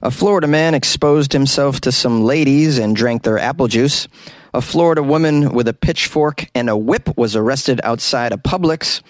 A 0.00 0.12
Florida 0.12 0.46
man 0.46 0.74
exposed 0.74 1.32
himself 1.32 1.80
to 1.80 1.90
some 1.90 2.22
ladies 2.22 2.78
and 2.78 2.94
drank 2.94 3.24
their 3.24 3.36
apple 3.36 3.66
juice. 3.66 4.06
A 4.54 4.60
Florida 4.60 5.02
woman 5.02 5.52
with 5.52 5.66
a 5.66 5.74
pitchfork 5.74 6.46
and 6.54 6.70
a 6.70 6.76
whip 6.76 7.16
was 7.16 7.34
arrested 7.34 7.80
outside 7.82 8.32
a 8.32 8.36
Publix. 8.36 9.02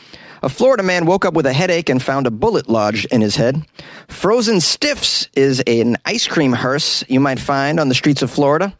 A 0.43 0.48
Florida 0.48 0.82
man 0.82 1.04
woke 1.04 1.27
up 1.27 1.35
with 1.35 1.45
a 1.45 1.53
headache 1.53 1.90
and 1.90 2.03
found 2.03 2.27
a 2.27 2.30
bullet 2.30 2.71
lodged 2.71 3.06
in 3.11 3.21
his 3.21 3.37
head. 3.37 3.66
Frozen 4.09 4.62
Stiffs 4.62 5.29
is 5.35 5.61
an 5.66 5.98
ice 6.06 6.27
cream 6.27 6.54
hearse 6.54 7.04
you 7.06 7.20
might 7.20 7.38
find 7.38 7.78
on 7.78 7.90
the 7.90 7.94
streets 7.94 8.22
of 8.22 8.30
Florida. 8.30 8.74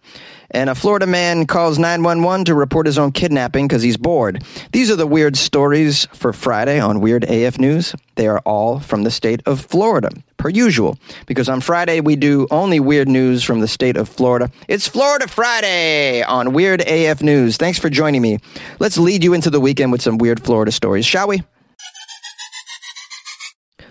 And 0.51 0.71
a 0.71 0.75
Florida 0.75 1.07
man 1.07 1.46
calls 1.46 1.79
911 1.79 2.46
to 2.46 2.55
report 2.55 2.87
his 2.87 2.99
own 2.99 3.12
kidnapping 3.12 3.69
because 3.69 3.83
he's 3.83 3.99
bored. 3.99 4.43
These 4.73 4.91
are 4.91 4.96
the 4.96 5.07
weird 5.07 5.37
stories 5.37 6.07
for 6.14 6.32
Friday 6.32 6.81
on 6.81 7.01
Weird 7.01 7.25
AF 7.25 7.59
News. 7.59 7.95
They 8.14 8.27
are 8.27 8.39
all 8.41 8.81
from 8.81 9.03
the 9.03 9.11
state 9.11 9.43
of 9.45 9.61
Florida, 9.61 10.11
per 10.39 10.49
usual, 10.49 10.99
because 11.27 11.50
on 11.50 11.61
Friday 11.61 12.00
we 12.00 12.17
do 12.17 12.46
only 12.50 12.81
weird 12.81 13.09
news 13.09 13.45
from 13.45 13.61
the 13.61 13.69
state 13.69 13.99
of 13.99 14.08
Florida. 14.08 14.50
It's 14.69 14.89
Florida 14.89 15.29
Friday 15.29 16.22
on 16.22 16.55
Weird 16.55 16.80
AF 16.80 17.22
News. 17.22 17.58
Thanks 17.58 17.79
for 17.79 17.91
joining 17.91 18.22
me. 18.22 18.39
Let's 18.79 18.96
lead 18.96 19.22
you 19.22 19.35
into 19.35 19.50
the 19.50 19.61
weekend 19.61 19.93
with 19.93 20.00
some 20.00 20.17
weird 20.17 20.43
Florida 20.43 20.72
stories, 20.72 21.05
shall 21.05 21.29
we? 21.29 21.43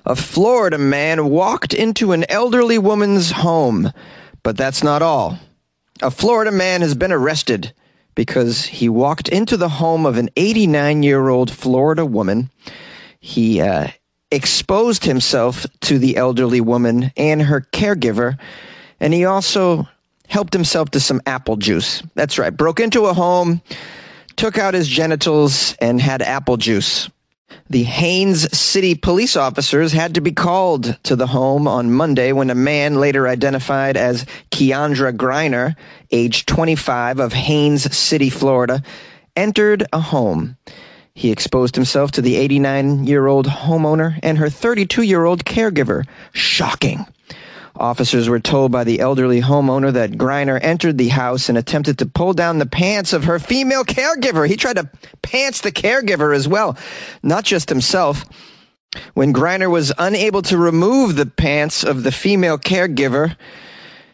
A 0.08 0.16
Florida 0.16 0.80
man 0.80 1.30
walked 1.30 1.74
into 1.74 2.14
an 2.14 2.26
elderly 2.30 2.80
woman's 2.80 3.30
home, 3.30 3.92
but 4.42 4.58
that's 4.58 4.82
not 4.82 5.02
all. 5.02 5.38
A 6.02 6.12
Florida 6.12 6.52
man 6.52 6.82
has 6.82 6.94
been 6.94 7.12
arrested 7.12 7.74
because 8.14 8.66
he 8.66 8.90
walked 8.90 9.30
into 9.30 9.58
the 9.58 9.70
home 9.70 10.06
of 10.06 10.18
an 10.18 10.30
89 10.36 11.04
year 11.04 11.30
old 11.30 11.52
Florida 11.52 12.06
woman. 12.06 12.52
He 13.20 13.62
uh, 13.62 13.88
exposed 14.32 15.06
himself 15.06 15.66
to 15.82 15.98
the 15.98 16.18
elderly 16.18 16.62
woman 16.62 17.12
and 17.18 17.42
her 17.42 17.62
caregiver, 17.62 18.38
and 19.00 19.14
he 19.14 19.26
also 19.26 19.88
helped 20.28 20.54
himself 20.54 20.92
to 20.92 21.00
some 21.00 21.22
apple 21.26 21.56
juice. 21.56 22.04
That's 22.14 22.38
right, 22.38 22.56
broke 22.56 22.80
into 22.80 23.06
a 23.06 23.14
home, 23.14 23.62
took 24.36 24.58
out 24.58 24.74
his 24.74 24.88
genitals, 24.88 25.76
and 25.82 26.00
had 26.00 26.22
apple 26.22 26.58
juice. 26.58 27.10
The 27.70 27.84
Haines 27.84 28.58
City 28.58 28.96
police 28.96 29.36
officers 29.36 29.92
had 29.92 30.16
to 30.16 30.22
be 30.22 30.32
called 30.32 30.98
to 31.04 31.18
the 31.18 31.28
home 31.28 31.68
on 31.68 31.92
Monday 31.92 32.32
when 32.32 32.50
a 32.50 32.56
man 32.56 32.96
later 32.96 33.28
identified 33.28 33.98
as 33.98 34.26
Keandra 34.52 35.12
Griner, 35.12 35.76
age 36.10 36.46
25 36.46 37.20
of 37.20 37.34
Haines 37.34 37.96
City, 37.96 38.30
Florida, 38.30 38.82
entered 39.36 39.86
a 39.92 40.00
home. 40.00 40.56
He 41.14 41.30
exposed 41.32 41.76
himself 41.76 42.12
to 42.12 42.22
the 42.22 42.38
89 42.38 43.06
year 43.06 43.28
old 43.28 43.48
homeowner 43.48 44.18
and 44.24 44.38
her 44.38 44.50
32 44.50 45.02
year 45.02 45.26
old 45.26 45.44
caregiver. 45.44 46.06
Shocking. 46.32 47.06
Officers 47.80 48.28
were 48.28 48.40
told 48.40 48.72
by 48.72 48.84
the 48.84 49.00
elderly 49.00 49.42
homeowner 49.42 49.94
that 49.94 50.12
Griner 50.12 50.60
entered 50.62 50.98
the 50.98 51.10
house 51.10 51.50
and 51.50 51.58
attempted 51.58 52.00
to 52.00 52.06
pull 52.06 52.34
down 52.34 52.58
the 52.58 52.66
pants 52.66 53.14
of 53.14 53.26
her 53.26 53.40
female 53.40 53.84
caregiver. 53.84 54.48
He 54.48 54.56
tried 54.56 54.78
to 54.78 54.90
pants 55.22 55.62
the 55.62 55.72
caregiver 55.72 56.36
as 56.36 56.48
well, 56.48 56.78
not 57.22 57.44
just 57.44 57.70
himself. 57.70 58.26
When 59.14 59.34
Griner 59.34 59.70
was 59.70 59.94
unable 59.98 60.42
to 60.44 60.58
remove 60.58 61.16
the 61.16 61.26
pants 61.26 61.84
of 61.84 62.04
the 62.04 62.12
female 62.12 62.58
caregiver, 62.58 63.36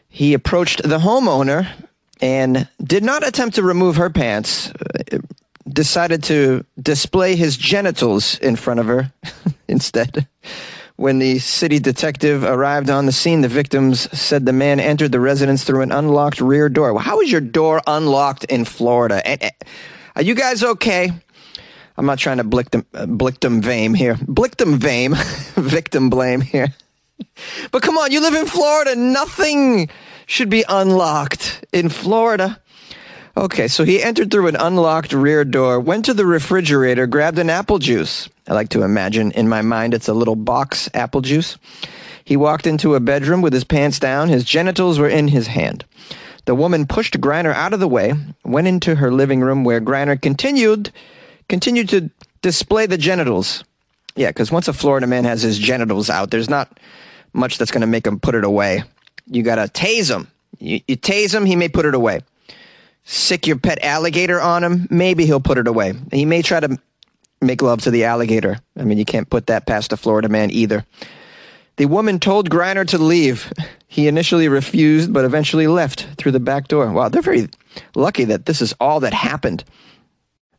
he 0.10 0.34
approached 0.34 0.84
the 0.84 1.00
homeowner 1.00 1.68
and 2.22 2.68
did 2.84 3.04
not 3.04 3.28
attempt 3.28 3.56
to 3.56 3.64
remove 3.64 3.96
her 3.96 4.10
pants, 4.10 4.72
decided 5.68 6.24
to 6.24 6.66
display 6.82 7.36
his 7.36 7.58
genitals 7.58 8.38
in 8.40 8.56
front 8.56 8.80
of 8.80 8.88
her 8.88 9.12
instead. 9.68 10.28
When 10.96 11.18
the 11.20 11.40
city 11.40 11.80
detective 11.80 12.44
arrived 12.44 12.90
on 12.90 13.08
the 13.08 13.12
scene, 13.12 13.42
the 13.42 13.48
victims 13.48 14.02
said 14.18 14.46
the 14.46 14.54
man 14.54 14.80
entered 14.80 15.12
the 15.12 15.20
residence 15.20 15.64
through 15.64 15.82
an 15.82 15.92
unlocked 15.92 16.40
rear 16.40 16.70
door. 16.70 16.94
Well, 16.94 17.04
how 17.04 17.20
is 17.22 17.32
your 17.32 17.42
door 17.42 17.82
unlocked 17.88 18.44
in 18.46 18.64
Florida? 18.64 19.22
Are 20.16 20.22
you 20.22 20.36
guys 20.36 20.64
okay? 20.64 21.12
I'm 21.98 22.06
not 22.06 22.20
trying 22.20 22.38
to 22.38 22.44
blickdom, 22.44 22.86
uh, 22.94 23.06
blickdom 23.06 23.62
vame 23.62 23.94
here. 23.94 24.18
Blick 24.28 24.58
them 24.58 24.80
vame, 24.80 25.16
victim 25.56 26.10
blame 26.10 26.42
here. 26.42 26.74
But 27.72 27.84
come 27.84 27.98
on, 27.98 28.12
you 28.12 28.22
live 28.22 28.34
in 28.34 28.48
Florida. 28.48 28.96
Nothing 28.96 29.90
should 30.26 30.50
be 30.50 30.66
unlocked 30.68 31.64
in 31.72 31.90
Florida. 31.90 32.60
Okay, 33.38 33.68
so 33.68 33.84
he 33.84 34.04
entered 34.04 34.30
through 34.30 34.48
an 34.48 34.56
unlocked 34.56 35.14
rear 35.14 35.46
door, 35.46 35.80
went 35.80 36.06
to 36.06 36.14
the 36.14 36.26
refrigerator, 36.26 37.08
grabbed 37.08 37.40
an 37.40 37.50
apple 37.50 37.80
juice. 37.80 38.30
I 38.48 38.54
like 38.54 38.70
to 38.70 38.84
imagine 38.84 39.32
in 39.32 39.48
my 39.48 39.62
mind 39.62 39.94
it's 39.94 40.08
a 40.08 40.14
little 40.14 40.36
box 40.36 40.90
apple 40.94 41.22
juice. 41.22 41.58
He 42.26 42.38
walked 42.38 42.68
into 42.68 42.96
a 42.96 43.00
bedroom 43.00 43.42
with 43.42 43.54
his 43.54 43.64
pants 43.64 44.00
down, 44.00 44.30
his 44.30 44.44
genitals 44.44 45.00
were 45.00 45.10
in 45.10 45.28
his 45.28 45.48
hand. 45.48 45.86
The 46.46 46.56
woman 46.56 46.88
pushed 46.88 47.20
Griner 47.22 47.54
out 47.54 47.74
of 47.74 47.80
the 47.80 47.88
way, 47.88 48.14
went 48.44 48.68
into 48.68 48.96
her 48.96 49.12
living 49.12 49.42
room 49.42 49.64
where 49.64 49.80
Griner 49.80 50.22
continued 50.22 50.92
continued 51.50 51.90
to 51.90 52.10
display 52.42 52.86
the 52.86 52.98
genitals. 52.98 53.64
Yeah, 54.16 54.30
because 54.30 54.52
once 54.52 54.68
a 54.68 54.74
Florida 54.74 55.08
man 55.08 55.24
has 55.24 55.42
his 55.42 55.58
genitals 55.58 56.10
out, 56.10 56.32
there's 56.32 56.50
not 56.50 56.80
much 57.34 57.58
that's 57.58 57.72
going 57.72 57.82
to 57.82 57.88
make 57.88 58.06
him 58.06 58.20
put 58.20 58.36
it 58.36 58.44
away. 58.44 58.84
You 59.26 59.44
got 59.44 59.56
to 59.56 59.64
tase 59.64 60.10
him. 60.10 60.28
You, 60.60 60.82
you 60.88 60.98
tase 60.98 61.34
him, 61.34 61.46
he 61.46 61.56
may 61.56 61.70
put 61.70 61.86
it 61.86 61.96
away 61.96 62.22
sick 63.04 63.46
your 63.46 63.58
pet 63.58 63.84
alligator 63.84 64.40
on 64.40 64.64
him, 64.64 64.88
maybe 64.90 65.26
he'll 65.26 65.40
put 65.40 65.58
it 65.58 65.68
away. 65.68 65.94
He 66.12 66.26
may 66.26 66.42
try 66.42 66.60
to 66.60 66.78
make 67.44 67.62
love 67.62 67.82
to 67.82 67.92
the 67.92 68.06
alligator. 68.06 68.58
I 68.78 68.84
mean, 68.84 68.98
you 68.98 69.06
can't 69.06 69.30
put 69.30 69.48
that 69.48 69.66
past 69.66 69.94
a 69.94 69.98
Florida 69.98 70.30
man 70.30 70.52
either. 70.52 70.86
The 71.78 71.86
woman 71.86 72.20
told 72.20 72.50
Griner 72.50 72.88
to 72.88 72.98
leave. 72.98 73.52
He 73.88 74.08
initially 74.08 74.48
refused, 74.48 75.12
but 75.12 75.26
eventually 75.26 75.68
left 75.68 76.08
through 76.18 76.32
the 76.32 76.40
back 76.40 76.68
door. 76.68 76.92
Wow, 76.92 77.10
they're 77.10 77.22
very 77.22 77.50
lucky 77.96 78.26
that 78.26 78.46
this 78.46 78.62
is 78.62 78.74
all 78.80 79.00
that 79.00 79.14
happened. 79.14 79.64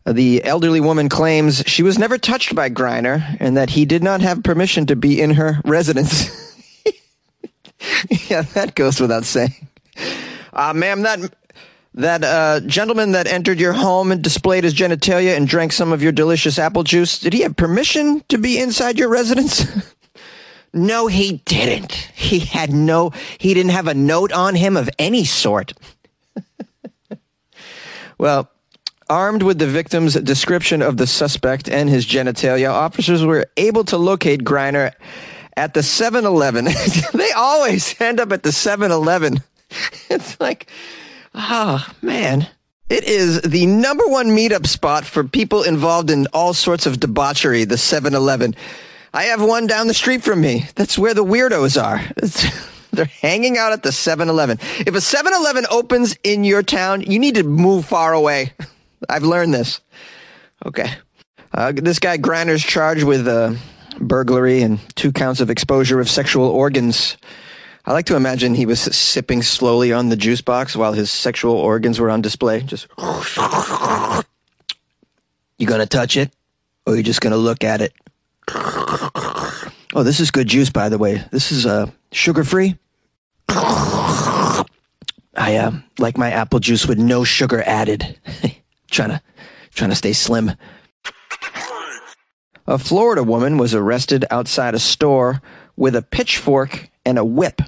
The 0.06 0.44
elderly 0.44 0.80
woman 0.80 1.08
claims 1.08 1.62
she 1.66 1.82
was 1.82 1.98
never 1.98 2.18
touched 2.18 2.54
by 2.54 2.68
Griner 2.68 3.36
and 3.40 3.56
that 3.56 3.70
he 3.70 3.86
did 3.86 4.02
not 4.02 4.20
have 4.20 4.42
permission 4.42 4.86
to 4.86 4.96
be 4.96 5.20
in 5.20 5.30
her 5.30 5.60
residence. 5.64 6.28
yeah, 8.28 8.42
that 8.42 8.74
goes 8.74 9.00
without 9.00 9.24
saying. 9.24 9.68
Uh, 10.52 10.72
ma'am, 10.74 11.02
that 11.02 11.32
that 11.94 12.24
uh, 12.24 12.60
gentleman 12.66 13.12
that 13.12 13.26
entered 13.26 13.60
your 13.60 13.72
home 13.72 14.10
and 14.10 14.22
displayed 14.22 14.64
his 14.64 14.74
genitalia 14.74 15.36
and 15.36 15.46
drank 15.46 15.72
some 15.72 15.92
of 15.92 16.02
your 16.02 16.12
delicious 16.12 16.58
apple 16.58 16.82
juice, 16.82 17.18
did 17.18 17.32
he 17.32 17.42
have 17.42 17.56
permission 17.56 18.22
to 18.28 18.38
be 18.38 18.58
inside 18.58 18.98
your 18.98 19.08
residence? 19.08 19.64
no, 20.72 21.06
he 21.06 21.40
didn't. 21.44 21.92
He 21.92 22.40
had 22.40 22.72
no, 22.72 23.12
he 23.38 23.54
didn't 23.54 23.70
have 23.70 23.86
a 23.86 23.94
note 23.94 24.32
on 24.32 24.56
him 24.56 24.76
of 24.76 24.90
any 24.98 25.24
sort. 25.24 25.72
well, 28.18 28.50
armed 29.08 29.42
with 29.42 29.58
the 29.58 29.66
victim's 29.66 30.14
description 30.14 30.82
of 30.82 30.96
the 30.96 31.06
suspect 31.06 31.68
and 31.68 31.88
his 31.88 32.06
genitalia, 32.06 32.70
officers 32.72 33.24
were 33.24 33.46
able 33.56 33.84
to 33.84 33.96
locate 33.96 34.42
Griner 34.42 34.92
at 35.56 35.74
the 35.74 35.82
7 35.82 36.24
Eleven. 36.24 36.64
they 37.14 37.30
always 37.32 38.00
end 38.00 38.18
up 38.18 38.32
at 38.32 38.42
the 38.42 38.50
7 38.50 38.90
Eleven. 38.90 39.40
It's 40.08 40.38
like, 40.40 40.68
Oh, 41.34 41.86
man. 42.00 42.48
It 42.88 43.04
is 43.04 43.40
the 43.40 43.66
number 43.66 44.06
one 44.06 44.28
meetup 44.28 44.66
spot 44.66 45.04
for 45.04 45.24
people 45.24 45.62
involved 45.62 46.10
in 46.10 46.26
all 46.32 46.52
sorts 46.52 46.86
of 46.86 47.00
debauchery, 47.00 47.64
the 47.64 47.78
7 47.78 48.14
Eleven. 48.14 48.54
I 49.12 49.24
have 49.24 49.42
one 49.42 49.66
down 49.66 49.88
the 49.88 49.94
street 49.94 50.22
from 50.22 50.40
me. 50.40 50.66
That's 50.74 50.98
where 50.98 51.14
the 51.14 51.24
weirdos 51.24 51.82
are. 51.82 52.02
It's, 52.18 52.44
they're 52.90 53.06
hanging 53.06 53.56
out 53.58 53.72
at 53.72 53.82
the 53.82 53.90
7 53.90 54.28
Eleven. 54.28 54.58
If 54.80 54.94
a 54.94 55.00
7 55.00 55.32
Eleven 55.32 55.66
opens 55.70 56.16
in 56.22 56.44
your 56.44 56.62
town, 56.62 57.00
you 57.00 57.18
need 57.18 57.36
to 57.36 57.42
move 57.42 57.86
far 57.86 58.12
away. 58.12 58.52
I've 59.08 59.24
learned 59.24 59.54
this. 59.54 59.80
Okay. 60.64 60.92
Uh, 61.52 61.72
this 61.72 61.98
guy 61.98 62.18
Griner's 62.18 62.62
charged 62.62 63.04
with 63.04 63.26
uh, 63.26 63.54
burglary 63.98 64.62
and 64.62 64.78
two 64.94 65.12
counts 65.12 65.40
of 65.40 65.50
exposure 65.50 66.00
of 66.00 66.08
sexual 66.10 66.46
organs 66.48 67.16
I 67.86 67.92
like 67.92 68.06
to 68.06 68.16
imagine 68.16 68.54
he 68.54 68.64
was 68.64 68.80
sipping 68.80 69.42
slowly 69.42 69.92
on 69.92 70.08
the 70.08 70.16
juice 70.16 70.40
box 70.40 70.74
while 70.74 70.94
his 70.94 71.10
sexual 71.10 71.54
organs 71.54 72.00
were 72.00 72.10
on 72.10 72.22
display. 72.22 72.62
Just, 72.62 72.86
you 75.58 75.66
gonna 75.66 75.84
touch 75.84 76.16
it, 76.16 76.32
or 76.86 76.96
you 76.96 77.02
just 77.02 77.20
gonna 77.20 77.36
look 77.36 77.62
at 77.62 77.82
it? 77.82 77.92
Oh, 79.94 80.02
this 80.02 80.18
is 80.18 80.30
good 80.30 80.48
juice, 80.48 80.70
by 80.70 80.88
the 80.88 80.96
way. 80.96 81.22
This 81.30 81.52
is 81.52 81.66
uh, 81.66 81.90
sugar 82.10 82.42
free. 82.42 82.78
I 83.48 84.64
uh, 85.36 85.72
like 85.98 86.16
my 86.16 86.30
apple 86.30 86.60
juice 86.60 86.86
with 86.86 86.98
no 86.98 87.22
sugar 87.22 87.62
added. 87.66 88.18
trying 88.90 89.10
to, 89.10 89.20
trying 89.74 89.90
to 89.90 89.96
stay 89.96 90.14
slim. 90.14 90.52
A 92.66 92.78
Florida 92.78 93.22
woman 93.22 93.58
was 93.58 93.74
arrested 93.74 94.24
outside 94.30 94.74
a 94.74 94.78
store 94.78 95.42
with 95.76 95.94
a 95.94 96.02
pitchfork 96.02 96.88
and 97.04 97.18
a 97.18 97.24
whip 97.24 97.60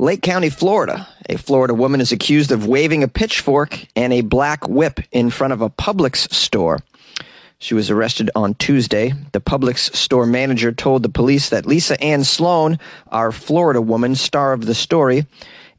Lake 0.00 0.22
County, 0.22 0.48
Florida. 0.48 1.08
A 1.28 1.36
Florida 1.36 1.74
woman 1.74 2.00
is 2.00 2.12
accused 2.12 2.52
of 2.52 2.68
waving 2.68 3.02
a 3.02 3.08
pitchfork 3.08 3.84
and 3.96 4.12
a 4.12 4.20
black 4.20 4.68
whip 4.68 5.00
in 5.10 5.28
front 5.28 5.52
of 5.52 5.60
a 5.60 5.70
Publix 5.70 6.32
store. 6.32 6.78
She 7.58 7.74
was 7.74 7.90
arrested 7.90 8.30
on 8.36 8.54
Tuesday. 8.54 9.12
The 9.32 9.40
Publix 9.40 9.92
store 9.96 10.24
manager 10.24 10.70
told 10.70 11.02
the 11.02 11.08
police 11.08 11.48
that 11.48 11.66
Lisa 11.66 12.00
Ann 12.00 12.22
Sloan, 12.22 12.78
our 13.08 13.32
Florida 13.32 13.82
woman, 13.82 14.14
star 14.14 14.52
of 14.52 14.66
the 14.66 14.74
story, 14.74 15.26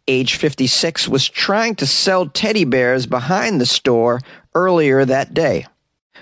age 0.06 0.36
56, 0.36 1.07
was 1.07 1.30
trying 1.30 1.75
to 1.75 1.88
sell 1.88 2.27
teddy 2.27 2.65
bears 2.65 3.06
behind 3.06 3.62
the 3.62 3.65
store 3.65 4.19
earlier 4.54 5.06
that 5.06 5.33
day. 5.33 5.65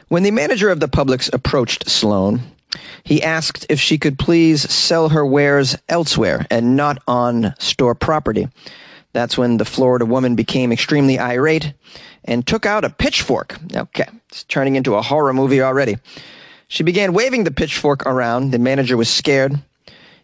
When 0.10 0.22
the 0.22 0.30
manager 0.30 0.70
of 0.70 0.80
the 0.80 0.88
Publix 0.88 1.34
approached 1.34 1.90
Sloan, 1.90 2.42
he 3.04 3.24
asked 3.24 3.66
if 3.70 3.80
she 3.80 3.98
could 3.98 4.20
please 4.20 4.70
sell 4.70 5.10
her 5.10 5.26
wares 5.26 5.78
elsewhere 5.90 6.46
and 6.50 6.76
not 6.76 7.02
on 7.08 7.54
store 7.60 7.96
property. 7.96 8.48
That's 9.14 9.38
when 9.38 9.58
the 9.58 9.66
Florida 9.66 10.06
woman 10.06 10.36
became 10.36 10.72
extremely 10.72 11.18
irate 11.18 11.74
and 12.26 12.46
took 12.46 12.66
out 12.66 12.86
a 12.86 12.90
pitchfork. 12.90 13.58
Okay, 13.76 14.08
it's 14.30 14.44
turning 14.44 14.76
into 14.76 14.96
a 14.96 15.02
horror 15.02 15.34
movie 15.34 15.62
already. 15.62 15.98
She 16.68 16.84
began 16.84 17.14
waving 17.14 17.44
the 17.44 17.52
pitchfork 17.52 18.06
around. 18.06 18.52
The 18.52 18.60
manager 18.60 18.98
was 18.98 19.10
scared. 19.10 19.60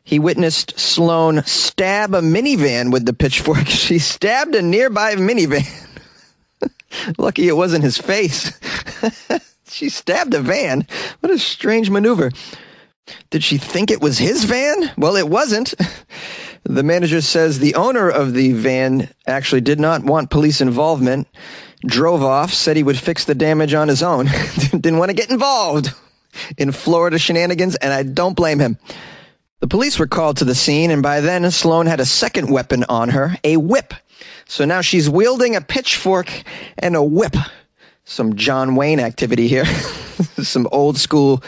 He 0.03 0.19
witnessed 0.19 0.77
Sloan 0.77 1.43
stab 1.45 2.13
a 2.13 2.21
minivan 2.21 2.91
with 2.91 3.05
the 3.05 3.13
pitchfork. 3.13 3.65
She 3.67 3.99
stabbed 3.99 4.53
a 4.53 4.61
nearby 4.61 5.15
minivan. 5.15 5.65
Lucky 7.17 7.47
it 7.47 7.55
wasn't 7.55 7.83
his 7.83 7.97
face. 7.97 8.51
she 9.73 9.89
stabbed 9.89 10.33
a 10.33 10.41
van. 10.41 10.87
What 11.19 11.31
a 11.31 11.39
strange 11.39 11.89
maneuver. 11.89 12.31
Did 13.29 13.43
she 13.43 13.57
think 13.57 13.91
it 13.91 14.01
was 14.01 14.17
his 14.17 14.45
van? 14.45 14.91
Well, 14.97 15.15
it 15.15 15.29
wasn't. 15.29 15.73
The 16.65 16.81
manager 16.81 17.19
says 17.19 17.59
the 17.59 17.75
owner 17.75 18.09
of 18.09 18.33
the 18.33 18.53
van 18.53 19.09
actually 19.27 19.59
did 19.59 19.81
not 19.81 20.03
want 20.03 20.29
police 20.29 20.61
involvement, 20.61 21.27
drove 21.85 22.23
off, 22.23 22.53
said 22.53 22.77
he 22.77 22.83
would 22.83 22.97
fix 22.97 23.25
the 23.25 23.35
damage 23.35 23.73
on 23.73 23.89
his 23.89 24.01
own, 24.01 24.27
didn't 24.71 24.97
want 24.97 25.09
to 25.09 25.15
get 25.15 25.29
involved 25.29 25.93
in 26.57 26.71
Florida 26.71 27.19
shenanigans, 27.19 27.75
and 27.75 27.91
I 27.91 28.03
don't 28.03 28.37
blame 28.37 28.59
him. 28.59 28.77
The 29.59 29.67
police 29.67 29.99
were 29.99 30.07
called 30.07 30.37
to 30.37 30.45
the 30.45 30.55
scene, 30.55 30.89
and 30.89 31.03
by 31.03 31.19
then 31.19 31.49
Sloan 31.51 31.85
had 31.85 31.99
a 31.99 32.05
second 32.05 32.49
weapon 32.49 32.85
on 32.87 33.09
her 33.09 33.35
a 33.43 33.57
whip. 33.57 33.93
So 34.45 34.63
now 34.63 34.79
she's 34.79 35.09
wielding 35.09 35.57
a 35.57 35.61
pitchfork 35.61 36.31
and 36.77 36.95
a 36.95 37.03
whip. 37.03 37.35
Some 38.05 38.35
John 38.35 38.75
Wayne 38.75 38.99
activity 38.99 39.47
here. 39.47 39.65
Some 40.41 40.67
old 40.71 40.97
school 40.97 41.43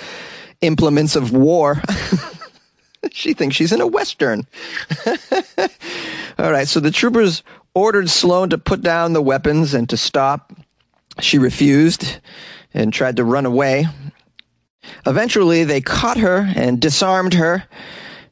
implements 0.62 1.16
of 1.16 1.32
war. 1.32 1.82
she 3.12 3.34
thinks 3.34 3.56
she's 3.56 3.72
in 3.72 3.82
a 3.82 3.88
Western. 3.88 4.48
All 6.38 6.52
right, 6.52 6.68
so 6.68 6.80
the 6.80 6.92
troopers 6.92 7.44
ordered 7.74 8.10
Sloan 8.10 8.50
to 8.50 8.58
put 8.58 8.82
down 8.82 9.14
the 9.14 9.22
weapons 9.22 9.74
and 9.74 9.90
to 9.90 9.98
stop. 9.98 10.54
She 11.20 11.38
refused 11.38 12.20
and 12.74 12.94
tried 12.94 13.18
to 13.18 13.24
run 13.24 13.46
away. 13.46 13.86
Eventually, 15.06 15.64
they 15.64 15.82
caught 15.82 16.18
her 16.18 16.52
and 16.56 16.80
disarmed 16.80 17.34
her 17.34 17.64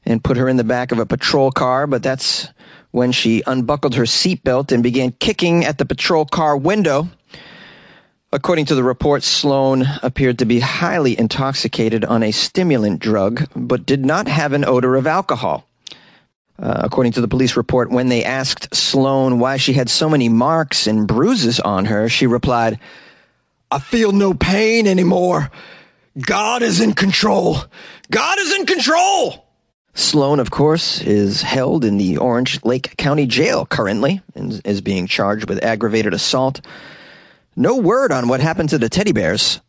and 0.05 0.23
put 0.23 0.37
her 0.37 0.49
in 0.49 0.57
the 0.57 0.63
back 0.63 0.91
of 0.91 0.99
a 0.99 1.05
patrol 1.05 1.51
car, 1.51 1.87
but 1.87 2.03
that's 2.03 2.49
when 2.91 3.11
she 3.11 3.41
unbuckled 3.47 3.95
her 3.95 4.03
seatbelt 4.03 4.71
and 4.71 4.83
began 4.83 5.11
kicking 5.13 5.65
at 5.65 5.77
the 5.77 5.85
patrol 5.85 6.25
car 6.25 6.55
window. 6.55 7.07
According 8.33 8.65
to 8.65 8.75
the 8.75 8.83
report, 8.83 9.21
Sloan 9.21 9.85
appeared 10.01 10.39
to 10.39 10.45
be 10.45 10.59
highly 10.59 11.17
intoxicated 11.19 12.03
on 12.03 12.23
a 12.23 12.31
stimulant 12.31 12.99
drug, 12.99 13.47
but 13.55 13.85
did 13.85 14.03
not 14.03 14.27
have 14.27 14.53
an 14.53 14.65
odor 14.65 14.95
of 14.95 15.05
alcohol. 15.05 15.67
Uh, 16.57 16.81
according 16.83 17.11
to 17.11 17.21
the 17.21 17.27
police 17.27 17.55
report, 17.55 17.91
when 17.91 18.09
they 18.09 18.23
asked 18.23 18.73
Sloan 18.73 19.37
why 19.37 19.57
she 19.57 19.73
had 19.73 19.87
so 19.87 20.09
many 20.09 20.29
marks 20.29 20.87
and 20.87 21.07
bruises 21.07 21.59
on 21.59 21.85
her, 21.85 22.09
she 22.09 22.25
replied, 22.25 22.79
I 23.69 23.77
feel 23.77 24.11
no 24.11 24.33
pain 24.33 24.87
anymore. 24.87 25.51
God 26.19 26.63
is 26.63 26.81
in 26.81 26.93
control. 26.93 27.57
God 28.09 28.39
is 28.39 28.51
in 28.55 28.65
control. 28.65 29.45
Sloan, 29.93 30.39
of 30.39 30.49
course, 30.49 31.01
is 31.01 31.43
held 31.43 31.85
in 31.85 31.97
the 31.97 32.17
Orange 32.17 32.65
Lake 32.65 32.97
County 32.97 33.27
Jail 33.27 33.67
currently 33.67 34.23
and 34.33 34.59
is 34.65 34.81
being 34.81 35.05
charged 35.05 35.47
with 35.47 35.63
aggravated 35.63 36.15
assault 36.15 36.61
no 37.55 37.77
word 37.77 38.11
on 38.11 38.27
what 38.27 38.39
happened 38.39 38.69
to 38.69 38.77
the 38.77 38.89
teddy 38.89 39.11
bears. 39.11 39.61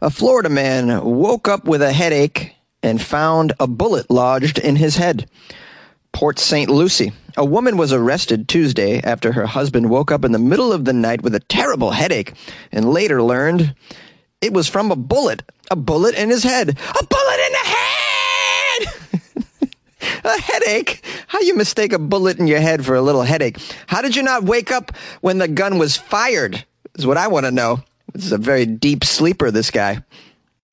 A 0.00 0.10
Florida 0.10 0.48
man 0.48 1.04
woke 1.04 1.46
up 1.46 1.64
with 1.64 1.82
a 1.82 1.92
headache 1.92 2.54
and 2.82 3.00
found 3.00 3.52
a 3.60 3.66
bullet 3.66 4.10
lodged 4.10 4.58
in 4.58 4.76
his 4.76 4.96
head. 4.96 5.28
Port 6.12 6.38
St. 6.38 6.70
Lucie. 6.70 7.12
A 7.36 7.44
woman 7.44 7.76
was 7.76 7.92
arrested 7.92 8.48
Tuesday 8.48 9.00
after 9.02 9.32
her 9.32 9.46
husband 9.46 9.90
woke 9.90 10.10
up 10.10 10.24
in 10.24 10.32
the 10.32 10.38
middle 10.38 10.72
of 10.72 10.84
the 10.84 10.92
night 10.92 11.22
with 11.22 11.34
a 11.34 11.40
terrible 11.40 11.92
headache 11.92 12.32
and 12.72 12.90
later 12.90 13.22
learned 13.22 13.74
it 14.40 14.52
was 14.52 14.68
from 14.68 14.90
a 14.90 14.96
bullet. 14.96 15.42
A 15.70 15.76
bullet 15.76 16.14
in 16.16 16.30
his 16.30 16.42
head. 16.42 16.70
A 16.70 17.04
bullet 17.04 17.40
in 17.46 17.52
the 17.52 17.68
head! 17.68 18.86
a 20.24 20.40
headache. 20.40 21.04
How 21.30 21.38
you 21.38 21.54
mistake 21.54 21.92
a 21.92 21.98
bullet 22.00 22.40
in 22.40 22.48
your 22.48 22.58
head 22.58 22.84
for 22.84 22.96
a 22.96 23.00
little 23.00 23.22
headache? 23.22 23.56
How 23.86 24.02
did 24.02 24.16
you 24.16 24.22
not 24.24 24.42
wake 24.42 24.72
up 24.72 24.90
when 25.20 25.38
the 25.38 25.46
gun 25.46 25.78
was 25.78 25.96
fired? 25.96 26.64
Is 26.98 27.06
what 27.06 27.18
I 27.18 27.28
want 27.28 27.46
to 27.46 27.52
know. 27.52 27.84
This 28.12 28.24
is 28.24 28.32
a 28.32 28.36
very 28.36 28.66
deep 28.66 29.04
sleeper, 29.04 29.52
this 29.52 29.70
guy. 29.70 30.02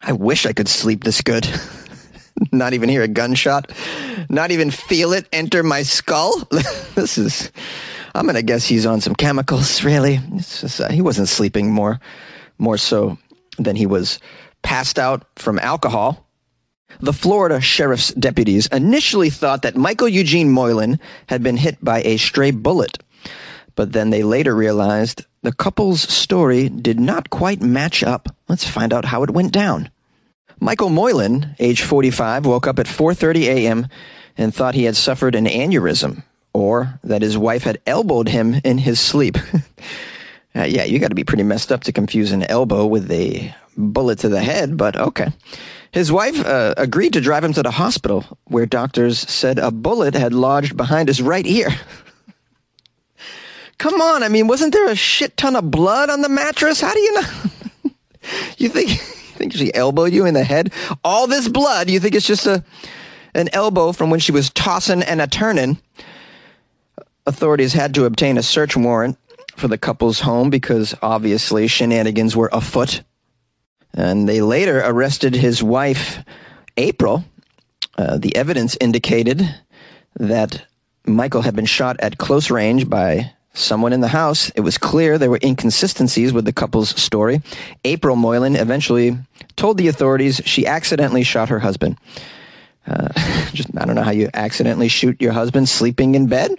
I 0.01 0.13
wish 0.13 0.47
I 0.47 0.53
could 0.53 0.67
sleep 0.67 1.03
this 1.03 1.21
good. 1.21 1.47
not 2.51 2.73
even 2.73 2.89
hear 2.89 3.03
a 3.03 3.07
gunshot. 3.07 3.71
Not 4.29 4.49
even 4.49 4.71
feel 4.71 5.13
it 5.13 5.27
enter 5.31 5.61
my 5.61 5.83
skull. 5.83 6.39
this 6.95 7.19
is. 7.19 7.51
I'm 8.15 8.25
gonna 8.25 8.41
guess 8.41 8.65
he's 8.65 8.87
on 8.87 8.99
some 8.99 9.13
chemicals. 9.13 9.83
Really, 9.83 10.19
just, 10.37 10.81
uh, 10.81 10.89
he 10.89 11.03
wasn't 11.03 11.27
sleeping 11.27 11.71
more, 11.71 11.99
more 12.57 12.79
so 12.79 13.19
than 13.59 13.75
he 13.75 13.85
was 13.85 14.17
passed 14.63 14.97
out 14.97 15.23
from 15.35 15.59
alcohol. 15.59 16.26
The 16.99 17.13
Florida 17.13 17.61
sheriff's 17.61 18.13
deputies 18.13 18.67
initially 18.67 19.29
thought 19.29 19.61
that 19.61 19.75
Michael 19.75 20.07
Eugene 20.07 20.49
Moylan 20.49 20.99
had 21.27 21.43
been 21.43 21.57
hit 21.57 21.77
by 21.83 22.01
a 22.01 22.17
stray 22.17 22.51
bullet, 22.51 22.97
but 23.75 23.93
then 23.93 24.09
they 24.09 24.23
later 24.23 24.55
realized 24.55 25.23
the 25.43 25.51
couple's 25.51 26.01
story 26.01 26.69
did 26.69 26.99
not 26.99 27.29
quite 27.29 27.61
match 27.61 28.03
up. 28.03 28.29
Let's 28.47 28.67
find 28.67 28.93
out 28.93 29.05
how 29.05 29.23
it 29.23 29.29
went 29.29 29.51
down. 29.51 29.91
Michael 30.59 30.89
Moylan, 30.89 31.55
age 31.59 31.83
45, 31.83 32.47
woke 32.47 32.65
up 32.65 32.79
at 32.79 32.87
4:30 32.87 33.43
a.m. 33.43 33.87
and 34.35 34.53
thought 34.53 34.73
he 34.73 34.85
had 34.85 34.95
suffered 34.95 35.35
an 35.35 35.45
aneurysm 35.45 36.23
or 36.51 36.99
that 37.03 37.21
his 37.21 37.37
wife 37.37 37.63
had 37.63 37.79
elbowed 37.85 38.27
him 38.27 38.55
in 38.63 38.79
his 38.79 38.99
sleep. 38.99 39.37
uh, 40.55 40.63
yeah, 40.63 40.83
you 40.83 40.97
got 40.97 41.09
to 41.09 41.15
be 41.15 41.23
pretty 41.23 41.43
messed 41.43 41.71
up 41.71 41.81
to 41.83 41.91
confuse 41.91 42.31
an 42.31 42.41
elbow 42.43 42.87
with 42.87 43.11
a 43.11 43.53
bullet 43.77 44.17
to 44.19 44.29
the 44.29 44.41
head, 44.41 44.75
but 44.75 44.95
okay. 44.95 45.27
His 45.97 46.11
wife 46.11 46.45
uh, 46.45 46.75
agreed 46.77 47.13
to 47.13 47.21
drive 47.21 47.43
him 47.43 47.53
to 47.53 47.63
the 47.63 47.71
hospital, 47.71 48.23
where 48.43 48.67
doctors 48.67 49.17
said 49.17 49.57
a 49.57 49.71
bullet 49.71 50.13
had 50.13 50.31
lodged 50.31 50.77
behind 50.77 51.07
his 51.07 51.23
right 51.23 51.43
ear. 51.43 51.69
Come 53.79 53.99
on, 53.99 54.21
I 54.21 54.29
mean, 54.29 54.45
wasn't 54.45 54.73
there 54.73 54.87
a 54.87 54.95
shit 54.95 55.35
ton 55.37 55.55
of 55.55 55.71
blood 55.71 56.11
on 56.11 56.21
the 56.21 56.29
mattress? 56.29 56.81
How 56.81 56.93
do 56.93 56.99
you 56.99 57.13
know? 57.15 57.27
you 58.59 58.69
think 58.69 58.89
you 58.91 58.95
think 58.95 59.53
she 59.53 59.73
elbowed 59.73 60.13
you 60.13 60.27
in 60.27 60.35
the 60.35 60.43
head? 60.43 60.71
All 61.03 61.25
this 61.25 61.47
blood, 61.47 61.89
you 61.89 61.99
think 61.99 62.13
it's 62.13 62.27
just 62.27 62.45
a 62.45 62.63
an 63.33 63.49
elbow 63.51 63.91
from 63.91 64.11
when 64.11 64.19
she 64.19 64.31
was 64.31 64.51
tossing 64.51 65.01
and 65.01 65.19
a 65.19 65.25
turning? 65.25 65.79
Authorities 67.25 67.73
had 67.73 67.95
to 67.95 68.05
obtain 68.05 68.37
a 68.37 68.43
search 68.43 68.77
warrant 68.77 69.17
for 69.55 69.67
the 69.67 69.79
couple's 69.79 70.19
home 70.19 70.51
because 70.51 70.93
obviously 71.01 71.65
shenanigans 71.65 72.35
were 72.35 72.51
afoot. 72.53 73.01
And 73.93 74.27
they 74.27 74.41
later 74.41 74.81
arrested 74.83 75.33
his 75.33 75.63
wife, 75.63 76.19
April. 76.77 77.23
Uh, 77.97 78.17
the 78.17 78.35
evidence 78.35 78.77
indicated 78.79 79.41
that 80.19 80.65
Michael 81.05 81.41
had 81.41 81.55
been 81.55 81.65
shot 81.65 81.99
at 81.99 82.17
close 82.17 82.51
range 82.51 82.89
by 82.89 83.31
someone 83.53 83.93
in 83.93 84.01
the 84.01 84.07
house. 84.07 84.49
It 84.51 84.61
was 84.61 84.77
clear 84.77 85.17
there 85.17 85.29
were 85.29 85.39
inconsistencies 85.41 86.31
with 86.31 86.45
the 86.45 86.53
couple's 86.53 86.89
story. 87.01 87.41
April 87.83 88.15
Moylan 88.15 88.55
eventually 88.55 89.17
told 89.55 89.77
the 89.77 89.87
authorities 89.87 90.41
she 90.45 90.67
accidentally 90.67 91.23
shot 91.23 91.49
her 91.49 91.59
husband. 91.59 91.97
Uh, 92.85 93.09
just 93.53 93.69
I 93.77 93.85
don't 93.85 93.95
know 93.95 94.03
how 94.03 94.11
you 94.11 94.29
accidentally 94.33 94.87
shoot 94.87 95.21
your 95.21 95.33
husband 95.33 95.67
sleeping 95.69 96.15
in 96.15 96.27
bed. 96.27 96.51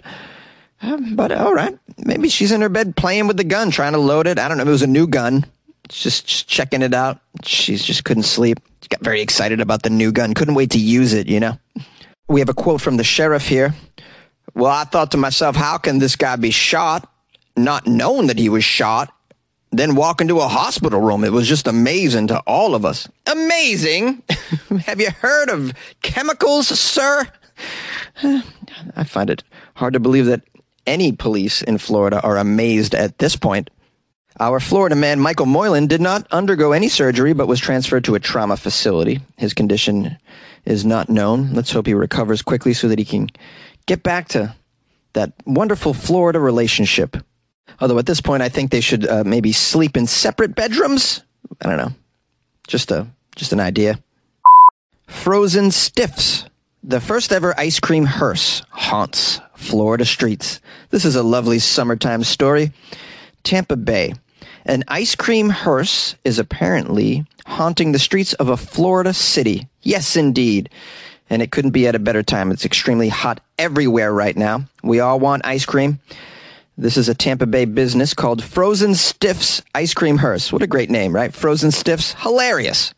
Um, 0.81 1.15
but 1.15 1.31
all 1.31 1.53
right, 1.53 1.77
maybe 1.97 2.29
she's 2.29 2.51
in 2.51 2.61
her 2.61 2.69
bed 2.69 2.95
playing 2.95 3.27
with 3.27 3.37
the 3.37 3.43
gun, 3.43 3.71
trying 3.71 3.93
to 3.93 3.99
load 3.99 4.27
it. 4.27 4.39
I 4.39 4.47
don't 4.47 4.57
know. 4.57 4.63
If 4.63 4.69
it 4.69 4.71
was 4.71 4.81
a 4.81 4.87
new 4.87 5.07
gun 5.07 5.45
just, 5.89 6.25
just 6.25 6.47
checking 6.47 6.81
it 6.81 6.93
out. 6.93 7.19
She 7.43 7.75
just 7.75 8.03
couldn't 8.03 8.23
sleep. 8.23 8.59
She 8.81 8.87
got 8.89 9.01
very 9.01 9.21
excited 9.21 9.59
about 9.59 9.83
the 9.83 9.89
new 9.89 10.11
gun. 10.11 10.33
Couldn't 10.33 10.55
wait 10.55 10.71
to 10.71 10.79
use 10.79 11.13
it, 11.13 11.27
you 11.27 11.39
know. 11.39 11.57
We 12.27 12.39
have 12.39 12.49
a 12.49 12.53
quote 12.53 12.81
from 12.81 12.97
the 12.97 13.03
sheriff 13.03 13.47
here. 13.47 13.73
Well, 14.53 14.71
I 14.71 14.83
thought 14.83 15.11
to 15.11 15.17
myself, 15.17 15.55
how 15.55 15.77
can 15.77 15.99
this 15.99 16.15
guy 16.15 16.35
be 16.35 16.51
shot, 16.51 17.11
not 17.57 17.87
knowing 17.87 18.27
that 18.27 18.37
he 18.37 18.49
was 18.49 18.63
shot, 18.63 19.13
then 19.71 19.95
walk 19.95 20.21
into 20.21 20.39
a 20.39 20.47
hospital 20.47 21.01
room? 21.01 21.23
It 21.23 21.31
was 21.31 21.47
just 21.47 21.67
amazing 21.67 22.27
to 22.27 22.39
all 22.41 22.75
of 22.75 22.85
us. 22.85 23.07
Amazing? 23.27 24.23
have 24.85 24.99
you 24.99 25.11
heard 25.11 25.49
of 25.49 25.73
chemicals, 26.01 26.67
sir? 26.67 27.27
I 28.23 29.03
find 29.05 29.29
it 29.29 29.43
hard 29.75 29.93
to 29.93 29.99
believe 29.99 30.25
that 30.25 30.41
any 30.85 31.11
police 31.11 31.61
in 31.61 31.77
Florida 31.77 32.21
are 32.21 32.37
amazed 32.37 32.95
at 32.95 33.17
this 33.19 33.35
point. 33.35 33.69
Our 34.39 34.59
Florida 34.59 34.95
man, 34.95 35.19
Michael 35.19 35.45
Moylan, 35.45 35.87
did 35.87 36.01
not 36.01 36.27
undergo 36.31 36.71
any 36.71 36.89
surgery 36.89 37.33
but 37.33 37.47
was 37.47 37.59
transferred 37.59 38.03
to 38.05 38.15
a 38.15 38.19
trauma 38.19 38.57
facility. 38.57 39.21
His 39.37 39.53
condition 39.53 40.17
is 40.65 40.85
not 40.85 41.09
known. 41.09 41.53
Let's 41.53 41.71
hope 41.71 41.87
he 41.87 41.93
recovers 41.93 42.41
quickly 42.41 42.73
so 42.73 42.87
that 42.87 42.99
he 42.99 43.05
can 43.05 43.29
get 43.85 44.03
back 44.03 44.27
to 44.29 44.55
that 45.13 45.33
wonderful 45.45 45.93
Florida 45.93 46.39
relationship. 46.39 47.17
Although 47.81 47.99
at 47.99 48.05
this 48.05 48.21
point, 48.21 48.43
I 48.43 48.49
think 48.49 48.71
they 48.71 48.81
should 48.81 49.07
uh, 49.07 49.23
maybe 49.25 49.51
sleep 49.51 49.97
in 49.97 50.05
separate 50.05 50.55
bedrooms. 50.55 51.23
I 51.61 51.67
don't 51.67 51.77
know. 51.77 51.91
Just 52.67 52.91
a 52.91 53.07
just 53.35 53.53
an 53.53 53.59
idea. 53.59 53.99
Frozen 55.07 55.71
Stiffs. 55.71 56.45
The 56.83 57.01
first 57.01 57.31
ever 57.33 57.57
ice 57.59 57.79
cream 57.79 58.05
hearse 58.05 58.63
haunts 58.69 59.41
Florida 59.55 60.05
streets. 60.05 60.61
This 60.91 61.03
is 61.03 61.15
a 61.15 61.23
lovely 61.23 61.59
summertime 61.59 62.23
story. 62.23 62.71
Tampa 63.43 63.75
Bay. 63.75 64.13
An 64.65 64.83
ice 64.87 65.15
cream 65.15 65.49
hearse 65.49 66.15
is 66.23 66.39
apparently 66.39 67.25
haunting 67.45 67.91
the 67.91 67.99
streets 67.99 68.33
of 68.33 68.49
a 68.49 68.57
Florida 68.57 69.13
city. 69.13 69.67
Yes, 69.81 70.15
indeed. 70.15 70.69
And 71.29 71.41
it 71.41 71.51
couldn't 71.51 71.71
be 71.71 71.87
at 71.87 71.95
a 71.95 71.99
better 71.99 72.23
time. 72.23 72.51
It's 72.51 72.65
extremely 72.65 73.09
hot 73.09 73.41
everywhere 73.57 74.11
right 74.13 74.35
now. 74.35 74.65
We 74.83 74.99
all 74.99 75.19
want 75.19 75.45
ice 75.45 75.65
cream. 75.65 75.99
This 76.77 76.97
is 76.97 77.09
a 77.09 77.13
Tampa 77.13 77.45
Bay 77.45 77.65
business 77.65 78.13
called 78.13 78.43
Frozen 78.43 78.95
Stiffs 78.95 79.61
Ice 79.75 79.93
Cream 79.93 80.17
Hearse. 80.17 80.51
What 80.51 80.61
a 80.61 80.67
great 80.67 80.89
name, 80.89 81.13
right? 81.13 81.33
Frozen 81.33 81.71
Stiffs. 81.71 82.13
Hilarious. 82.19 82.93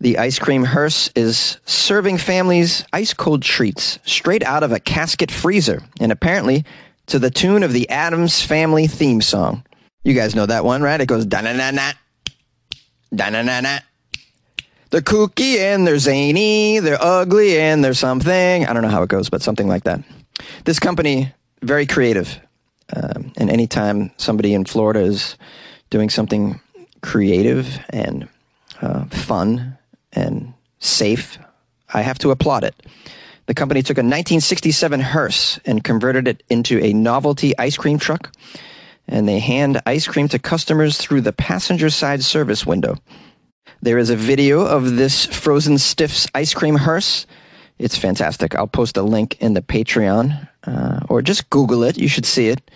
The 0.00 0.18
ice 0.18 0.38
cream 0.38 0.62
hearse 0.62 1.10
is 1.16 1.58
serving 1.64 2.18
families 2.18 2.84
ice 2.92 3.14
cold 3.14 3.42
treats 3.42 3.98
straight 4.04 4.44
out 4.44 4.62
of 4.62 4.70
a 4.70 4.78
casket 4.78 5.30
freezer, 5.30 5.82
and 5.98 6.12
apparently 6.12 6.64
to 7.08 7.18
the 7.18 7.30
tune 7.30 7.62
of 7.62 7.72
the 7.72 7.88
Addams 7.88 8.42
Family 8.42 8.86
theme 8.86 9.20
song. 9.20 9.64
You 10.04 10.14
guys 10.14 10.34
know 10.34 10.46
that 10.46 10.64
one, 10.64 10.82
right? 10.82 11.00
It 11.00 11.06
goes 11.06 11.26
da 11.26 11.40
na 11.40 11.52
na 11.52 11.70
na, 11.70 11.92
da 13.14 13.30
na 13.30 13.42
na 13.42 13.60
na. 13.60 13.78
They're 14.90 15.02
kooky 15.02 15.58
and 15.58 15.86
they're 15.86 15.98
zany, 15.98 16.78
they're 16.78 17.02
ugly 17.02 17.58
and 17.58 17.84
they're 17.84 17.94
something. 17.94 18.66
I 18.66 18.72
don't 18.72 18.82
know 18.82 18.88
how 18.88 19.02
it 19.02 19.10
goes, 19.10 19.28
but 19.28 19.42
something 19.42 19.68
like 19.68 19.84
that. 19.84 20.00
This 20.64 20.78
company, 20.78 21.32
very 21.62 21.84
creative. 21.84 22.40
Um, 22.94 23.32
and 23.36 23.50
anytime 23.50 24.10
somebody 24.16 24.54
in 24.54 24.64
Florida 24.64 25.00
is 25.00 25.36
doing 25.90 26.08
something 26.08 26.60
creative 27.02 27.78
and 27.90 28.28
uh, 28.80 29.04
fun 29.06 29.76
and 30.12 30.54
safe, 30.78 31.38
I 31.92 32.00
have 32.02 32.18
to 32.20 32.30
applaud 32.30 32.64
it. 32.64 32.74
The 33.48 33.54
company 33.54 33.82
took 33.82 33.96
a 33.96 34.04
1967 34.04 35.00
hearse 35.00 35.58
and 35.64 35.82
converted 35.82 36.28
it 36.28 36.42
into 36.50 36.84
a 36.84 36.92
novelty 36.92 37.56
ice 37.56 37.78
cream 37.78 37.98
truck, 37.98 38.30
and 39.08 39.26
they 39.26 39.38
hand 39.38 39.80
ice 39.86 40.06
cream 40.06 40.28
to 40.28 40.38
customers 40.38 40.98
through 40.98 41.22
the 41.22 41.32
passenger 41.32 41.88
side 41.88 42.22
service 42.22 42.66
window. 42.66 42.96
There 43.80 43.96
is 43.96 44.10
a 44.10 44.16
video 44.16 44.66
of 44.66 44.96
this 44.96 45.24
Frozen 45.24 45.78
Stiffs 45.78 46.26
ice 46.34 46.52
cream 46.52 46.76
hearse. 46.76 47.26
It's 47.78 47.96
fantastic. 47.96 48.54
I'll 48.54 48.66
post 48.66 48.98
a 48.98 49.02
link 49.02 49.40
in 49.40 49.54
the 49.54 49.62
Patreon, 49.62 50.46
uh, 50.64 51.00
or 51.08 51.22
just 51.22 51.48
Google 51.48 51.84
it. 51.84 51.96
You 51.96 52.08
should 52.08 52.26
see 52.26 52.48
it. 52.48 52.70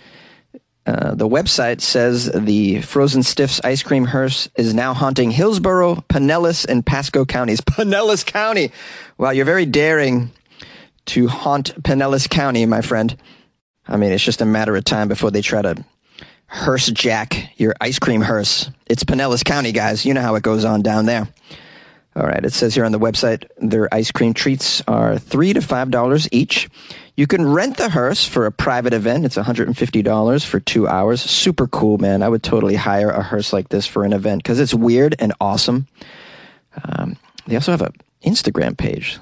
Uh, 0.87 1.13
the 1.13 1.29
website 1.29 1.81
says 1.81 2.31
the 2.33 2.81
Frozen 2.81 3.21
Stiffs 3.21 3.61
ice 3.63 3.83
cream 3.83 4.05
hearse 4.05 4.49
is 4.55 4.73
now 4.73 4.95
haunting 4.95 5.29
Hillsborough, 5.29 6.03
Pinellas, 6.09 6.65
and 6.65 6.83
Pasco 6.83 7.25
counties. 7.25 7.61
Pinellas 7.61 8.25
County! 8.25 8.71
Wow, 9.19 9.29
you're 9.29 9.45
very 9.45 9.67
daring 9.67 10.31
to 11.07 11.27
haunt 11.27 11.81
Pinellas 11.83 12.29
County, 12.29 12.65
my 12.65 12.81
friend. 12.81 13.17
I 13.87 13.97
mean, 13.97 14.11
it's 14.11 14.23
just 14.23 14.41
a 14.41 14.45
matter 14.45 14.75
of 14.75 14.83
time 14.83 15.07
before 15.07 15.31
they 15.31 15.41
try 15.41 15.61
to 15.61 15.83
hearse 16.47 16.87
jack 16.91 17.51
your 17.57 17.73
ice 17.81 17.99
cream 17.99 18.21
hearse. 18.21 18.69
It's 18.85 19.03
Pinellas 19.03 19.43
County, 19.43 19.71
guys. 19.71 20.05
You 20.05 20.13
know 20.13 20.21
how 20.21 20.35
it 20.35 20.43
goes 20.43 20.65
on 20.65 20.81
down 20.81 21.05
there. 21.05 21.27
All 22.15 22.27
right, 22.27 22.45
it 22.45 22.53
says 22.53 22.75
here 22.75 22.85
on 22.85 22.91
the 22.91 22.99
website 22.99 23.45
their 23.57 23.91
ice 23.91 24.11
cream 24.11 24.35
treats 24.35 24.83
are 24.87 25.17
three 25.17 25.51
to 25.53 25.61
five 25.61 25.89
dollars 25.89 26.29
each. 26.31 26.69
You 27.15 27.27
can 27.27 27.51
rent 27.51 27.77
the 27.77 27.89
hearse 27.89 28.27
for 28.27 28.45
a 28.45 28.51
private 28.51 28.93
event. 28.93 29.25
It's 29.25 29.35
$150 29.35 30.45
for 30.45 30.59
two 30.59 30.87
hours. 30.87 31.21
Super 31.21 31.67
cool, 31.67 31.99
man. 31.99 32.23
I 32.23 32.29
would 32.29 32.41
totally 32.41 32.73
hire 32.75 33.11
a 33.11 33.21
hearse 33.21 33.53
like 33.53 33.69
this 33.69 33.85
for 33.85 34.03
an 34.03 34.13
event 34.13 34.41
because 34.41 34.59
it's 34.59 34.73
weird 34.73 35.15
and 35.19 35.31
awesome. 35.39 35.87
Um, 36.83 37.17
they 37.45 37.55
also 37.55 37.71
have 37.71 37.81
an 37.81 37.93
Instagram 38.25 38.75
page. 38.75 39.19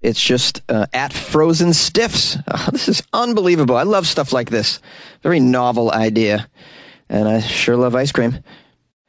It's 0.00 0.20
just 0.20 0.62
uh, 0.68 0.86
at 0.92 1.12
Frozen 1.12 1.74
Stiffs. 1.74 2.36
Oh, 2.50 2.68
this 2.72 2.88
is 2.88 3.02
unbelievable. 3.12 3.76
I 3.76 3.82
love 3.82 4.06
stuff 4.06 4.32
like 4.32 4.50
this. 4.50 4.80
Very 5.22 5.40
novel 5.40 5.90
idea. 5.90 6.48
And 7.08 7.28
I 7.28 7.40
sure 7.40 7.76
love 7.76 7.94
ice 7.94 8.12
cream. 8.12 8.40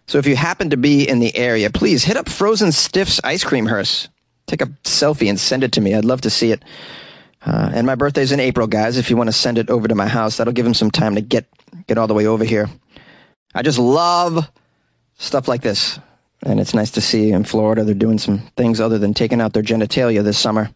So 0.08 0.18
if 0.18 0.26
you 0.26 0.36
happen 0.36 0.72
to 0.72 0.78
be 0.78 1.08
in 1.08 1.20
the 1.20 1.36
area, 1.36 1.70
please 1.70 2.04
hit 2.04 2.18
up 2.18 2.30
Frozen 2.30 2.72
Stiffs 2.72 3.20
Ice 3.24 3.44
Cream 3.44 3.66
Hearse. 3.66 4.10
Take 4.48 4.62
a 4.62 4.68
selfie 4.84 5.30
and 5.30 5.40
send 5.40 5.64
it 5.64 5.74
to 5.74 5.82
me. 5.82 5.94
I'd 5.94 6.06
love 6.06 6.22
to 6.22 6.30
see 6.30 6.52
it. 6.52 6.64
Uh, 7.46 7.72
and 7.74 7.86
my 7.86 7.96
birthday's 7.96 8.32
in 8.32 8.40
April, 8.40 8.68
guys. 8.68 8.98
If 8.98 9.10
you 9.10 9.18
want 9.18 9.28
to 9.28 9.34
send 9.34 9.58
it 9.58 9.70
over 9.70 9.88
to 9.88 9.96
my 9.96 10.08
house, 10.08 10.38
that'll 10.38 10.54
give 10.54 10.66
him 10.66 10.74
some 10.74 10.92
time 10.92 11.16
to 11.16 11.22
get 11.22 11.46
get 11.88 11.98
all 11.98 12.08
the 12.08 12.14
way 12.14 12.26
over 12.26 12.44
here. 12.44 12.70
I 13.54 13.62
just 13.62 13.80
love 13.80 14.50
stuff 15.18 15.48
like 15.48 15.62
this. 15.62 16.00
And 16.44 16.60
it's 16.60 16.74
nice 16.74 16.92
to 16.92 17.02
see 17.02 17.32
in 17.32 17.44
Florida 17.44 17.84
they're 17.84 17.94
doing 17.94 18.18
some 18.18 18.40
things 18.56 18.80
other 18.80 18.98
than 18.98 19.14
taking 19.14 19.42
out 19.42 19.54
their 19.54 19.64
genitalia 19.64 20.24
this 20.24 20.38
summer. 20.38 20.70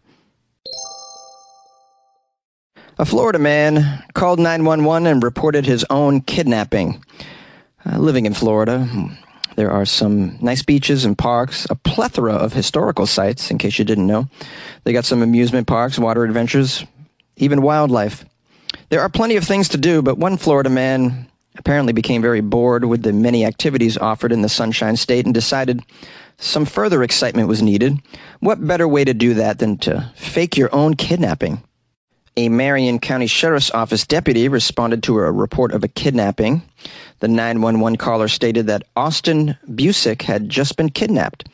A 2.96 3.04
Florida 3.04 3.40
man 3.40 4.04
called 4.14 4.38
911 4.38 5.08
and 5.08 5.22
reported 5.22 5.66
his 5.66 5.84
own 5.90 6.20
kidnapping. 6.20 7.02
Uh, 7.84 7.98
living 7.98 8.24
in 8.24 8.34
Florida, 8.34 8.88
there 9.56 9.72
are 9.72 9.84
some 9.84 10.38
nice 10.40 10.62
beaches 10.62 11.04
and 11.04 11.18
parks, 11.18 11.66
a 11.68 11.74
plethora 11.74 12.34
of 12.34 12.52
historical 12.52 13.06
sites, 13.06 13.50
in 13.50 13.58
case 13.58 13.80
you 13.80 13.84
didn't 13.84 14.06
know. 14.06 14.28
They 14.84 14.92
got 14.92 15.04
some 15.04 15.22
amusement 15.22 15.66
parks, 15.66 15.98
water 15.98 16.22
adventures, 16.22 16.84
even 17.36 17.62
wildlife. 17.62 18.24
There 18.90 19.00
are 19.00 19.08
plenty 19.08 19.34
of 19.34 19.44
things 19.44 19.68
to 19.70 19.76
do, 19.76 20.00
but 20.00 20.18
one 20.18 20.36
Florida 20.36 20.70
man 20.70 21.28
apparently 21.56 21.92
became 21.92 22.22
very 22.22 22.40
bored 22.40 22.84
with 22.84 23.02
the 23.02 23.12
many 23.12 23.44
activities 23.44 23.98
offered 23.98 24.30
in 24.30 24.42
the 24.42 24.48
Sunshine 24.48 24.96
State 24.96 25.24
and 25.24 25.34
decided 25.34 25.82
some 26.38 26.64
further 26.64 27.02
excitement 27.02 27.48
was 27.48 27.60
needed. 27.60 27.98
What 28.38 28.64
better 28.64 28.86
way 28.86 29.04
to 29.04 29.14
do 29.14 29.34
that 29.34 29.58
than 29.58 29.78
to 29.78 30.12
fake 30.14 30.56
your 30.56 30.72
own 30.72 30.94
kidnapping? 30.94 31.60
A 32.36 32.48
Marion 32.48 32.98
County 32.98 33.28
Sheriff's 33.28 33.70
Office 33.70 34.04
deputy 34.04 34.48
responded 34.48 35.04
to 35.04 35.16
a 35.18 35.30
report 35.30 35.70
of 35.70 35.84
a 35.84 35.88
kidnapping. 35.88 36.62
The 37.20 37.28
911 37.28 37.96
caller 37.96 38.26
stated 38.26 38.66
that 38.66 38.82
Austin 38.96 39.56
Busick 39.70 40.22
had 40.22 40.48
just 40.48 40.76
been 40.76 40.88
kidnapped. 40.88 41.48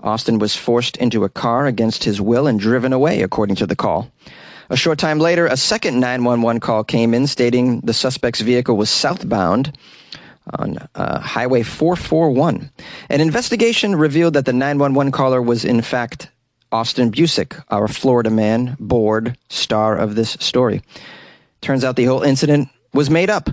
Austin 0.00 0.40
was 0.40 0.56
forced 0.56 0.96
into 0.96 1.22
a 1.22 1.28
car 1.28 1.66
against 1.66 2.02
his 2.02 2.20
will 2.20 2.48
and 2.48 2.58
driven 2.58 2.92
away, 2.92 3.22
according 3.22 3.54
to 3.56 3.66
the 3.66 3.76
call. 3.76 4.10
A 4.70 4.76
short 4.76 4.98
time 4.98 5.20
later, 5.20 5.46
a 5.46 5.56
second 5.56 6.00
911 6.00 6.58
call 6.58 6.82
came 6.82 7.14
in 7.14 7.28
stating 7.28 7.80
the 7.82 7.94
suspect's 7.94 8.40
vehicle 8.40 8.76
was 8.76 8.90
southbound 8.90 9.78
on 10.58 10.78
uh, 10.96 11.20
Highway 11.20 11.62
441. 11.62 12.70
An 13.08 13.20
investigation 13.20 13.94
revealed 13.94 14.34
that 14.34 14.46
the 14.46 14.52
911 14.52 15.12
caller 15.12 15.40
was, 15.40 15.64
in 15.64 15.80
fact, 15.80 16.28
Austin 16.74 17.12
Busick, 17.12 17.62
our 17.70 17.86
Florida 17.86 18.30
man, 18.30 18.76
bored 18.80 19.38
star 19.48 19.96
of 19.96 20.16
this 20.16 20.36
story. 20.40 20.82
Turns 21.60 21.84
out 21.84 21.94
the 21.94 22.06
whole 22.06 22.22
incident 22.22 22.68
was 22.92 23.08
made 23.08 23.30
up. 23.30 23.48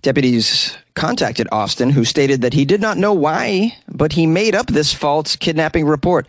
Deputies 0.00 0.76
contacted 0.94 1.46
Austin, 1.52 1.90
who 1.90 2.06
stated 2.06 2.40
that 2.40 2.54
he 2.54 2.64
did 2.64 2.80
not 2.80 2.96
know 2.96 3.12
why, 3.12 3.76
but 3.86 4.14
he 4.14 4.26
made 4.26 4.54
up 4.54 4.66
this 4.66 4.94
false 4.94 5.36
kidnapping 5.36 5.84
report. 5.84 6.26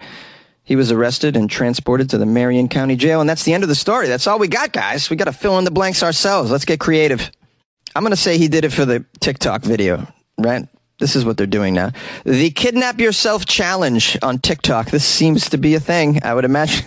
He 0.66 0.76
was 0.76 0.92
arrested 0.92 1.38
and 1.38 1.50
transported 1.50 2.10
to 2.10 2.18
the 2.18 2.26
Marion 2.26 2.68
County 2.68 2.98
Jail, 2.98 3.22
and 3.22 3.30
that's 3.30 3.44
the 3.44 3.54
end 3.54 3.64
of 3.64 3.70
the 3.70 3.76
story. 3.76 4.10
That's 4.10 4.28
all 4.28 4.40
we 4.40 4.50
got, 4.50 4.74
guys. 4.74 5.10
We 5.10 5.16
got 5.16 5.26
to 5.26 5.32
fill 5.32 5.58
in 5.58 5.64
the 5.64 5.72
blanks 5.72 6.04
ourselves. 6.04 6.52
Let's 6.52 6.66
get 6.66 6.82
creative. 6.82 7.32
I'm 7.96 8.04
going 8.04 8.12
to 8.12 8.18
say 8.18 8.38
he 8.38 8.50
did 8.50 8.66
it 8.66 8.74
for 8.74 8.86
the 8.86 9.06
TikTok 9.22 9.64
video, 9.64 10.06
right? 10.38 10.68
This 11.04 11.18
is 11.18 11.26
what 11.26 11.36
they're 11.36 11.46
doing 11.46 11.74
now. 11.74 11.92
The 12.24 12.50
kidnap 12.50 13.02
yourself 13.02 13.46
challenge 13.46 14.18
on 14.22 14.40
TikTok. 14.40 14.90
This 14.90 15.04
seems 15.04 15.50
to 15.50 15.58
be 15.58 15.76
a 15.76 15.80
thing, 15.82 16.24
I 16.24 16.34
would 16.34 16.46
imagine. 16.46 16.86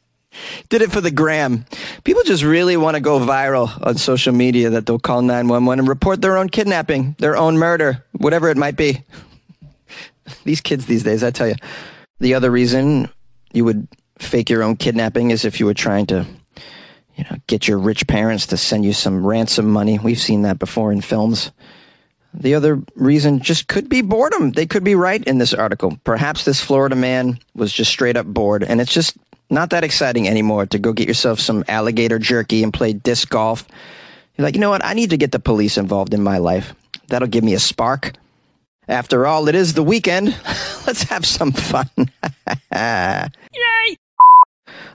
Did 0.70 0.80
it 0.80 0.90
for 0.90 1.02
the 1.02 1.10
gram. 1.10 1.66
People 2.04 2.22
just 2.22 2.42
really 2.42 2.78
want 2.78 2.94
to 2.94 3.02
go 3.02 3.18
viral 3.18 3.86
on 3.86 3.98
social 3.98 4.32
media 4.32 4.70
that 4.70 4.86
they'll 4.86 4.98
call 4.98 5.20
911 5.20 5.80
and 5.80 5.86
report 5.86 6.22
their 6.22 6.38
own 6.38 6.48
kidnapping, 6.48 7.16
their 7.18 7.36
own 7.36 7.58
murder, 7.58 8.02
whatever 8.12 8.48
it 8.48 8.56
might 8.56 8.78
be. 8.78 9.04
these 10.44 10.62
kids 10.62 10.86
these 10.86 11.02
days, 11.02 11.22
I 11.22 11.30
tell 11.30 11.48
you. 11.48 11.56
The 12.20 12.32
other 12.32 12.50
reason 12.50 13.10
you 13.52 13.66
would 13.66 13.86
fake 14.20 14.48
your 14.48 14.62
own 14.62 14.76
kidnapping 14.76 15.32
is 15.32 15.44
if 15.44 15.60
you 15.60 15.66
were 15.66 15.74
trying 15.74 16.06
to 16.06 16.24
you 17.14 17.24
know, 17.24 17.36
get 17.46 17.68
your 17.68 17.76
rich 17.76 18.06
parents 18.06 18.46
to 18.46 18.56
send 18.56 18.86
you 18.86 18.94
some 18.94 19.26
ransom 19.26 19.70
money. 19.70 19.98
We've 19.98 20.18
seen 20.18 20.40
that 20.42 20.58
before 20.58 20.92
in 20.92 21.02
films. 21.02 21.52
The 22.34 22.54
other 22.54 22.82
reason 22.96 23.40
just 23.40 23.68
could 23.68 23.88
be 23.88 24.02
boredom. 24.02 24.52
They 24.52 24.66
could 24.66 24.82
be 24.84 24.96
right 24.96 25.22
in 25.24 25.38
this 25.38 25.54
article. 25.54 25.98
Perhaps 26.04 26.44
this 26.44 26.60
Florida 26.60 26.96
man 26.96 27.38
was 27.54 27.72
just 27.72 27.90
straight 27.90 28.16
up 28.16 28.26
bored, 28.26 28.64
and 28.64 28.80
it's 28.80 28.92
just 28.92 29.16
not 29.50 29.70
that 29.70 29.84
exciting 29.84 30.28
anymore 30.28 30.66
to 30.66 30.78
go 30.78 30.92
get 30.92 31.06
yourself 31.06 31.38
some 31.38 31.64
alligator 31.68 32.18
jerky 32.18 32.62
and 32.62 32.72
play 32.74 32.92
disc 32.92 33.28
golf. 33.28 33.66
You're 34.36 34.44
like, 34.44 34.54
you 34.54 34.60
know 34.60 34.70
what? 34.70 34.84
I 34.84 34.94
need 34.94 35.10
to 35.10 35.16
get 35.16 35.30
the 35.32 35.38
police 35.38 35.78
involved 35.78 36.12
in 36.12 36.22
my 36.22 36.38
life. 36.38 36.74
That'll 37.08 37.28
give 37.28 37.44
me 37.44 37.54
a 37.54 37.60
spark. 37.60 38.12
After 38.88 39.26
all, 39.26 39.48
it 39.48 39.54
is 39.54 39.74
the 39.74 39.82
weekend. 39.82 40.28
Let's 40.86 41.04
have 41.04 41.24
some 41.24 41.52
fun. 41.52 41.88
Yay! 42.74 43.96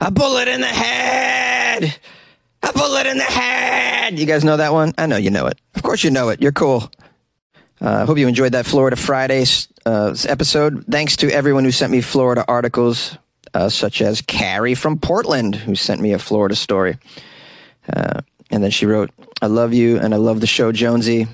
A 0.02 0.12
bullet 0.12 0.48
in 0.48 0.62
the 0.62 0.68
head! 0.68 1.98
A 2.64 2.74
bullet 2.74 3.08
in 3.08 3.18
the 3.18 3.24
head! 3.24 4.20
You 4.20 4.26
guys 4.26 4.44
know 4.44 4.58
that 4.58 4.74
one? 4.74 4.94
I 4.98 5.06
know 5.06 5.18
you 5.18 5.32
know 5.32 5.48
it. 5.48 5.58
Of 5.76 5.84
course 5.84 6.04
you 6.04 6.12
know 6.12 6.30
it. 6.30 6.42
You're 6.42 6.52
cool. 6.52 6.92
I 7.82 7.86
uh, 7.86 8.06
hope 8.06 8.18
you 8.18 8.28
enjoyed 8.28 8.52
that 8.52 8.66
Florida 8.66 8.98
Friday 8.98 9.46
uh, 9.86 10.14
episode. 10.28 10.86
Thanks 10.90 11.16
to 11.18 11.32
everyone 11.32 11.64
who 11.64 11.72
sent 11.72 11.94
me 11.94 12.02
Florida 12.02 12.44
articles, 12.46 13.18
uh, 13.54 13.70
such 13.70 14.02
as 14.02 14.22
Carrie 14.22 14.76
from 14.76 15.00
Portland, 15.00 15.56
who 15.56 15.76
sent 15.76 16.02
me 16.02 16.12
a 16.12 16.20
Florida 16.20 16.56
story. 16.56 16.98
Uh, 17.92 18.20
and 18.52 18.62
then 18.62 18.72
she 18.72 18.86
wrote, 18.86 19.12
I 19.42 19.48
love 19.48 19.74
you 19.74 19.98
and 19.98 20.14
I 20.14 20.18
love 20.18 20.42
the 20.42 20.48
show, 20.48 20.74
Jonesy. 20.74 21.28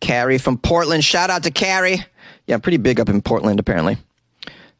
Carrie 0.00 0.38
from 0.38 0.58
Portland. 0.58 1.04
Shout 1.04 1.30
out 1.30 1.44
to 1.44 1.52
Carrie. 1.52 2.04
Yeah, 2.46 2.56
I'm 2.56 2.60
pretty 2.60 2.78
big 2.78 2.98
up 2.98 3.08
in 3.08 3.22
Portland, 3.22 3.60
apparently. 3.60 3.96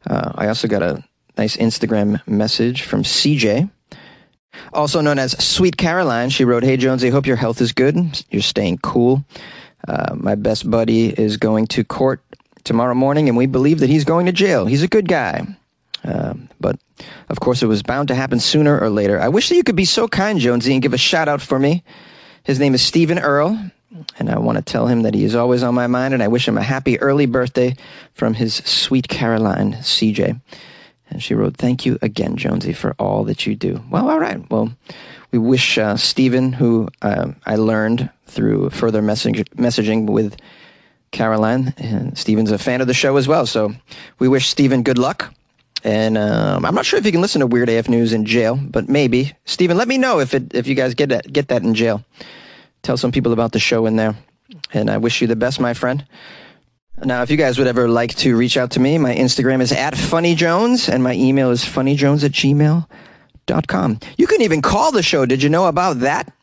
Uh, 0.05 0.33
I 0.35 0.49
also 0.49 0.67
got 0.67 0.83
a 0.83 1.03
nice 1.37 1.55
Instagram 1.55 2.25
message 2.27 2.81
from 2.81 3.03
CJ, 3.03 3.69
also 4.73 4.99
known 4.99 5.19
as 5.19 5.41
Sweet 5.43 5.77
Caroline. 5.77 6.29
She 6.29 6.43
wrote, 6.43 6.63
Hey, 6.63 6.75
Jonesy, 6.75 7.09
hope 7.09 7.25
your 7.25 7.35
health 7.37 7.61
is 7.61 7.71
good. 7.71 8.23
You're 8.29 8.41
staying 8.41 8.79
cool. 8.79 9.23
Uh, 9.87 10.15
my 10.15 10.35
best 10.35 10.69
buddy 10.69 11.07
is 11.07 11.37
going 11.37 11.67
to 11.67 11.83
court 11.83 12.21
tomorrow 12.63 12.93
morning, 12.93 13.29
and 13.29 13.37
we 13.37 13.45
believe 13.45 13.79
that 13.79 13.89
he's 13.89 14.03
going 14.03 14.25
to 14.25 14.31
jail. 14.31 14.65
He's 14.65 14.83
a 14.83 14.87
good 14.87 15.07
guy. 15.07 15.47
Uh, 16.03 16.33
but 16.59 16.77
of 17.29 17.39
course, 17.39 17.63
it 17.63 17.67
was 17.67 17.83
bound 17.83 18.07
to 18.09 18.15
happen 18.15 18.39
sooner 18.39 18.79
or 18.79 18.89
later. 18.89 19.19
I 19.19 19.29
wish 19.29 19.49
that 19.49 19.55
you 19.55 19.63
could 19.63 19.75
be 19.75 19.85
so 19.85 20.07
kind, 20.07 20.39
Jonesy, 20.39 20.73
and 20.73 20.81
give 20.81 20.93
a 20.93 20.97
shout 20.97 21.27
out 21.27 21.41
for 21.41 21.57
me. 21.59 21.83
His 22.43 22.59
name 22.59 22.73
is 22.73 22.81
Stephen 22.81 23.19
Earl, 23.19 23.71
and 24.19 24.29
I 24.29 24.37
want 24.39 24.57
to 24.57 24.63
tell 24.63 24.87
him 24.87 25.01
that 25.03 25.13
he 25.13 25.23
is 25.23 25.35
always 25.35 25.63
on 25.63 25.75
my 25.75 25.87
mind, 25.87 26.13
and 26.13 26.23
I 26.23 26.27
wish 26.27 26.47
him 26.47 26.57
a 26.57 26.63
happy 26.63 26.99
early 26.99 27.25
birthday 27.25 27.75
from 28.13 28.33
his 28.33 28.55
sweet 28.55 29.07
Caroline, 29.07 29.73
CJ. 29.73 30.39
And 31.09 31.23
she 31.23 31.33
wrote, 31.33 31.57
Thank 31.57 31.85
you 31.85 31.97
again, 32.01 32.35
Jonesy, 32.35 32.73
for 32.73 32.95
all 32.99 33.23
that 33.25 33.45
you 33.45 33.55
do. 33.55 33.83
Well, 33.89 34.09
all 34.09 34.19
right. 34.19 34.49
Well, 34.49 34.73
we 35.31 35.39
wish 35.39 35.77
uh, 35.77 35.95
Stephen, 35.97 36.53
who 36.53 36.89
uh, 37.01 37.31
I 37.45 37.55
learned 37.55 38.09
through 38.27 38.69
further 38.69 39.01
message- 39.01 39.49
messaging 39.55 40.05
with 40.05 40.35
Caroline, 41.11 41.73
and 41.77 42.17
Stephen's 42.17 42.51
a 42.51 42.57
fan 42.57 42.81
of 42.81 42.87
the 42.87 42.93
show 42.93 43.17
as 43.17 43.27
well. 43.27 43.45
So 43.45 43.73
we 44.19 44.27
wish 44.27 44.47
Stephen 44.47 44.83
good 44.83 44.97
luck. 44.97 45.33
And 45.83 46.17
um, 46.17 46.65
I'm 46.65 46.75
not 46.75 46.85
sure 46.85 46.99
if 46.99 47.05
you 47.05 47.11
can 47.11 47.21
listen 47.21 47.39
to 47.39 47.47
Weird 47.47 47.69
AF 47.69 47.87
News 47.87 48.11
in 48.11 48.25
jail, 48.25 48.55
but 48.57 48.89
maybe. 48.89 49.33
Stephen, 49.45 49.77
let 49.77 49.87
me 49.87 49.97
know 49.97 50.19
if 50.19 50.33
it, 50.33 50.53
if 50.53 50.67
you 50.67 50.75
guys 50.75 50.95
get 50.95 51.09
that, 51.09 51.31
get 51.31 51.47
that 51.47 51.63
in 51.63 51.73
jail. 51.75 52.03
Tell 52.81 52.97
some 52.97 53.11
people 53.11 53.31
about 53.31 53.51
the 53.51 53.59
show 53.59 53.85
in 53.85 53.95
there. 53.95 54.15
And 54.73 54.89
I 54.89 54.97
wish 54.97 55.21
you 55.21 55.27
the 55.27 55.35
best, 55.35 55.59
my 55.59 55.73
friend. 55.73 56.05
Now, 57.03 57.21
if 57.21 57.29
you 57.29 57.37
guys 57.37 57.57
would 57.57 57.67
ever 57.67 57.87
like 57.87 58.15
to 58.15 58.35
reach 58.35 58.57
out 58.57 58.71
to 58.71 58.79
me, 58.79 58.97
my 58.97 59.13
Instagram 59.13 59.61
is 59.61 59.71
at 59.71 59.93
funnyjones 59.93 60.89
and 60.91 61.03
my 61.03 61.13
email 61.13 61.51
is 61.51 61.63
funnyjones 61.63 62.23
at 62.23 62.31
gmail.com. 62.31 63.99
You 64.17 64.27
can 64.27 64.41
even 64.41 64.61
call 64.61 64.91
the 64.91 65.03
show. 65.03 65.25
Did 65.25 65.43
you 65.43 65.49
know 65.49 65.67
about 65.67 65.99
that? 65.99 66.33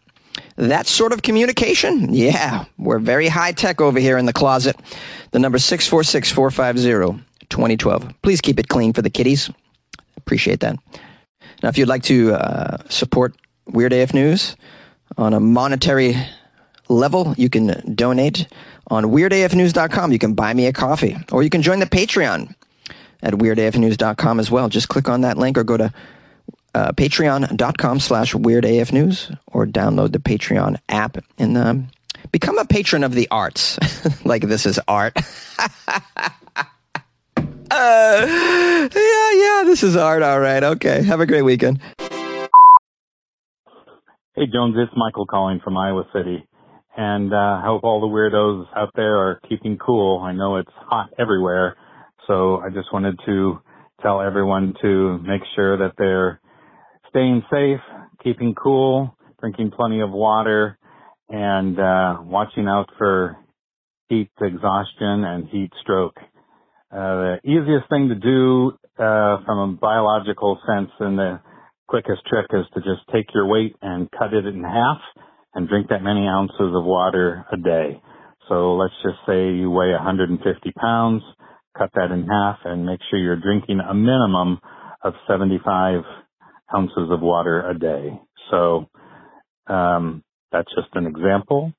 That 0.57 0.87
sort 0.87 1.13
of 1.13 1.23
communication? 1.23 2.15
Yeah, 2.15 2.65
we're 2.79 3.01
very 3.01 3.29
high 3.29 3.53
tech 3.53 3.81
over 3.81 3.99
here 3.99 4.17
in 4.19 4.27
the 4.27 4.33
closet. 4.33 4.77
The 5.33 5.39
number 5.41 5.59
646 5.59 6.31
450 6.31 7.25
2012. 7.49 8.15
Please 8.23 8.41
keep 8.41 8.59
it 8.59 8.69
clean 8.69 8.93
for 8.93 9.03
the 9.03 9.11
kiddies. 9.11 9.51
Appreciate 10.17 10.61
that. 10.61 10.77
Now, 11.63 11.69
if 11.69 11.79
you'd 11.79 11.89
like 11.89 12.03
to 12.05 12.35
uh, 12.35 12.79
support 12.89 13.35
Weird 13.67 13.93
AF 13.93 14.15
News 14.15 14.57
on 15.17 15.35
a 15.35 15.41
monetary 15.41 16.17
level, 16.89 17.35
you 17.37 17.49
can 17.49 17.95
donate 17.95 18.47
on 18.89 19.05
weirdafnews.com. 19.05 20.13
You 20.13 20.19
can 20.19 20.35
buy 20.35 20.55
me 20.55 20.67
a 20.67 20.73
coffee, 20.73 21.17
or 21.33 21.43
you 21.43 21.51
can 21.51 21.63
join 21.63 21.81
the 21.81 21.87
Patreon 21.87 22.55
at 23.23 23.35
weirdafnews.com 23.35 24.39
as 24.39 24.51
well. 24.51 24.69
Just 24.69 24.89
click 24.89 25.09
on 25.09 25.23
that 25.23 25.39
link 25.39 25.59
or 25.59 25.65
go 25.65 25.77
to 25.77 25.93
uh, 26.75 26.93
patreon.com 26.93 28.01
slash 28.01 28.35
weirdafnews 28.35 29.37
or 29.47 29.67
download 29.67 30.13
the 30.13 30.19
Patreon 30.19 30.79
app 30.89 31.19
and 31.39 31.57
um, 31.57 31.89
become 32.33 32.59
a 32.59 32.65
patron 32.65 33.05
of 33.05 33.15
the 33.15 33.29
arts. 33.31 33.79
like 34.25 34.43
this 34.43 34.67
is 34.67 34.81
art. 34.89 35.17
Uh, 37.71 38.89
yeah, 38.95 39.33
yeah, 39.33 39.63
this 39.65 39.83
is 39.83 39.97
art. 39.97 40.23
All 40.23 40.39
right. 40.39 40.63
Okay. 40.63 41.03
Have 41.03 41.21
a 41.21 41.27
great 41.27 41.43
weekend. 41.43 41.81
Hey, 44.37 44.47
Jones, 44.53 44.77
it's 44.79 44.93
Michael 44.97 45.27
calling 45.27 45.61
from 45.65 45.77
Iowa 45.77 46.05
City. 46.15 46.47
And 46.97 47.33
uh, 47.33 47.37
I 47.37 47.63
hope 47.65 47.83
all 47.83 48.01
the 48.01 48.07
weirdos 48.07 48.67
out 48.77 48.91
there 48.95 49.17
are 49.17 49.41
keeping 49.49 49.77
cool. 49.79 50.21
I 50.21 50.33
know 50.33 50.57
it's 50.59 50.71
hot 50.75 51.11
everywhere. 51.19 51.77
So 52.29 52.59
I 52.59 52.69
just 52.69 52.93
wanted 52.93 53.19
to 53.27 53.61
tell 54.03 54.21
everyone 54.21 54.75
to 54.83 55.19
make 55.19 55.43
sure 55.57 55.77
that 55.79 55.95
they're 55.99 56.41
staying 57.15 57.45
safe, 57.49 57.81
keeping 58.25 58.55
cool, 58.57 59.17
drinking 59.39 59.71
plenty 59.71 60.01
of 60.01 60.11
water, 60.11 60.77
and 61.29 61.79
uh, 61.79 62.19
watching 62.23 62.67
out 62.67 62.89
for 62.99 63.37
heat 64.09 64.31
exhaustion 64.41 65.23
and 65.25 65.49
heat 65.49 65.71
stroke. 65.81 66.17
Uh, 66.91 67.39
the 67.39 67.41
easiest 67.45 67.89
thing 67.89 68.09
to 68.09 68.17
do 68.17 68.73
uh, 68.99 69.39
from 69.47 69.59
a 69.59 69.77
biological 69.81 70.59
sense 70.67 70.91
and 70.99 71.17
the 71.17 71.41
quickest 71.87 72.23
trick 72.27 72.47
is 72.53 72.67
to 72.75 72.81
just 72.81 73.03
take 73.13 73.27
your 73.33 73.47
weight 73.47 73.77
and 73.81 74.11
cut 74.11 74.35
it 74.35 74.45
in 74.45 74.65
half 74.65 74.99
and 75.55 75.69
drink 75.69 75.89
that 75.91 76.03
many 76.03 76.27
ounces 76.27 76.75
of 76.75 76.85
water 76.85 77.45
a 77.53 77.57
day. 77.57 78.03
So 78.49 78.75
let's 78.75 78.95
just 79.05 79.19
say 79.27 79.53
you 79.53 79.71
weigh 79.71 79.93
150 79.93 80.73
pounds, 80.73 81.23
cut 81.79 81.91
that 81.95 82.11
in 82.11 82.27
half 82.27 82.59
and 82.65 82.85
make 82.85 83.01
sure 83.09 83.21
you're 83.21 83.41
drinking 83.41 83.81
a 83.81 83.95
minimum 83.95 84.59
of 85.05 85.15
75 85.29 86.03
ounces 86.77 87.11
of 87.11 87.21
water 87.21 87.69
a 87.69 87.79
day. 87.79 88.21
So 88.51 88.87
um, 89.67 90.23
that's 90.53 90.73
just 90.75 90.89
an 90.95 91.07
example. 91.07 91.73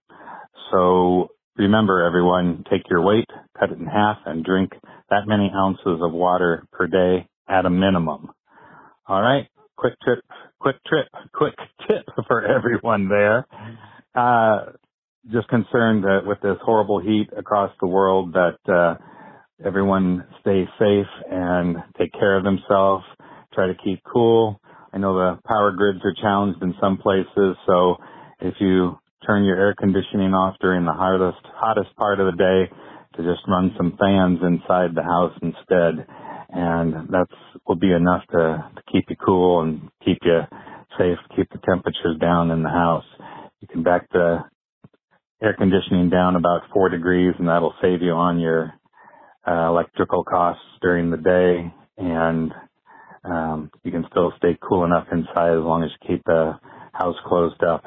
So 0.72 1.30
remember 1.58 2.04
everyone, 2.04 2.64
take 2.70 2.84
your 2.90 3.02
weight, 3.02 3.30
cut 3.60 3.72
it 3.72 3.80
in 3.80 3.86
half 3.86 4.18
and 4.26 4.44
drink 4.44 4.72
that 5.10 5.28
many 5.28 5.52
ounces 5.56 6.02
of 6.02 6.12
water 6.12 6.66
per 6.72 6.88
day 6.88 7.28
at 7.48 7.66
a 7.66 7.70
minimum. 7.70 8.30
All 9.08 9.22
right. 9.22 9.48
Quick 9.78 9.94
tip, 10.06 10.24
quick 10.60 10.78
trip, 10.88 11.08
quick 11.34 11.56
tip 11.88 12.06
for 12.28 12.46
everyone 12.46 13.10
there. 13.10 13.46
Uh, 14.16 14.72
just 15.32 15.48
concerned 15.50 16.04
that 16.04 16.22
with 16.26 16.40
this 16.42 16.58
horrible 16.64 17.00
heat 17.00 17.30
across 17.38 17.72
the 17.82 17.88
world 17.88 18.34
that, 18.34 18.58
uh, 18.74 18.96
everyone 19.64 20.26
stay 20.42 20.66
safe 20.80 21.08
and 21.30 21.78
take 21.98 22.12
care 22.14 22.38
of 22.38 22.44
themselves. 22.44 23.06
Try 23.54 23.68
to 23.68 23.76
keep 23.84 24.02
cool. 24.12 24.60
I 24.96 24.98
know 24.98 25.14
the 25.14 25.40
power 25.46 25.72
grids 25.72 26.00
are 26.06 26.16
challenged 26.22 26.64
in 26.64 26.74
some 26.80 26.98
places, 26.98 27.58
so 27.68 27.98
if 28.40 28.56
you 28.60 28.98
turn 29.28 29.44
your 29.44 29.58
air 29.58 29.76
conditioning 29.78 30.34
off 30.34 30.56
during 30.62 30.86
the 30.86 30.94
hottest 30.94 31.46
hottest 31.54 31.96
part 31.98 32.20
of 32.20 32.32
the 32.32 32.38
day, 32.38 32.74
to 33.16 33.24
just 33.24 33.48
run 33.48 33.74
some 33.78 33.98
fans 34.00 34.40
inside 34.42 34.94
the 34.94 35.04
house 35.04 35.34
instead. 35.42 36.06
And 36.50 37.10
that's 37.10 37.32
will 37.68 37.76
be 37.76 37.92
enough 37.92 38.24
to, 38.32 38.70
to 38.76 38.82
keep 38.92 39.06
you 39.10 39.16
cool 39.16 39.62
and 39.62 39.90
keep 40.04 40.20
you 40.24 40.42
safe, 40.98 41.18
keep 41.36 41.50
the 41.52 41.60
temperatures 41.66 42.18
down 42.20 42.52
in 42.52 42.64
the 42.64 42.70
house. 42.70 43.06
You 43.62 43.68
can 43.68 43.84
back 43.84 44.10
the 44.12 44.40
air 45.42 45.56
conditioning 45.58 46.10
down 46.10 46.36
about 46.36 46.62
four 46.74 46.90
degrees 46.90 47.34
and 47.40 47.48
that'll 47.48 47.74
save 47.82 48.02
you 48.02 48.12
on 48.12 48.40
your 48.40 48.74
uh, 49.48 49.70
electrical 49.70 50.24
costs 50.24 50.64
during 50.82 51.12
the 51.12 51.18
day 51.18 51.74
and 51.98 52.52
um, 53.26 53.72
you 53.84 53.92
can 53.92 54.06
still 54.12 54.34
stay 54.38 54.58
cool 54.62 54.86
enough 54.86 55.08
inside 55.12 55.58
as 55.58 55.64
long 55.64 55.84
as 55.84 55.90
you 55.92 56.16
keep 56.16 56.24
the 56.26 56.60
house 56.94 57.16
closed 57.26 57.64
up, 57.64 57.84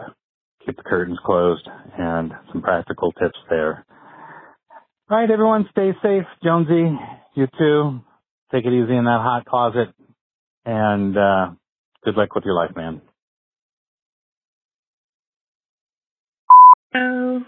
keep 0.64 0.76
the 0.76 0.82
curtains 0.82 1.18
closed, 1.24 1.66
and 1.98 2.32
some 2.52 2.62
practical 2.62 3.12
tips 3.12 3.38
there. 3.48 3.84
All 5.10 5.18
right, 5.18 5.30
everyone, 5.30 5.68
stay 5.70 5.92
safe. 6.02 6.24
Jonesy, 6.42 6.96
you 7.34 7.46
too. 7.58 8.00
Take 8.52 8.64
it 8.64 8.72
easy 8.72 8.96
in 8.96 9.04
that 9.04 9.20
hot 9.22 9.44
closet, 9.44 9.88
and 10.64 11.16
uh, 11.16 11.50
good 12.04 12.16
luck 12.16 12.34
with 12.34 12.44
your 12.44 12.54
life, 12.54 12.72
man. 12.74 13.00
Oh, 16.94 17.40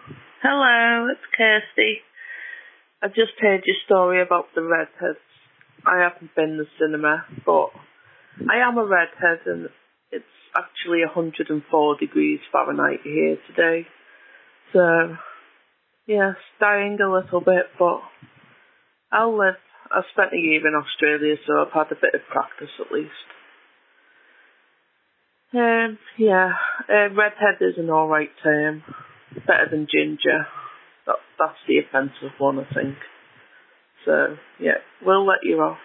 hello, 0.43 1.09
it's 1.11 1.21
Kirsty. 1.37 1.99
I 3.03 3.09
just 3.09 3.33
heard 3.41 3.63
your 3.65 3.77
story 3.87 4.23
about 4.23 4.47
the 4.55 4.63
redheads. 4.63 5.19
I 5.87 6.03
haven't 6.03 6.35
been 6.35 6.57
to 6.57 6.65
the 6.65 6.71
cinema, 6.79 7.25
but 7.45 7.71
I 8.49 8.67
am 8.67 8.79
a 8.79 8.85
redhead, 8.85 9.47
and 9.47 9.69
it's 10.11 10.25
actually 10.57 11.01
104 11.05 11.97
degrees 11.99 12.41
Fahrenheit 12.53 13.01
here 13.05 13.39
today. 13.49 13.87
So 14.73 15.17
Yes, 16.11 16.35
dying 16.59 16.99
a 17.01 17.09
little 17.09 17.41
bit, 17.41 17.67
but 17.79 18.01
I'll 19.13 19.39
live. 19.39 19.55
I've 19.95 20.11
spent 20.13 20.33
a 20.33 20.37
year 20.37 20.67
in 20.67 20.75
Australia, 20.75 21.37
so 21.47 21.63
I've 21.63 21.73
had 21.73 21.93
a 21.93 22.01
bit 22.01 22.15
of 22.15 22.27
practice 22.29 22.75
at 22.81 22.91
least. 22.91 23.11
Um, 25.55 25.99
yeah, 26.19 26.51
uh, 26.89 27.15
redhead 27.15 27.59
is 27.61 27.79
an 27.79 27.91
alright 27.91 28.31
term. 28.43 28.83
Better 29.47 29.69
than 29.71 29.87
ginger. 29.93 30.49
That, 31.07 31.17
that's 31.39 31.63
the 31.69 31.79
offensive 31.79 32.35
one, 32.39 32.59
I 32.59 32.75
think. 32.75 32.97
So 34.05 34.37
yeah, 34.59 34.79
we'll 35.05 35.27
let 35.27 35.41
you 35.43 35.61
off. 35.61 35.79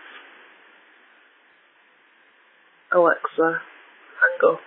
Alexa, 2.91 3.62
hang 4.21 4.51
up. 4.54 4.60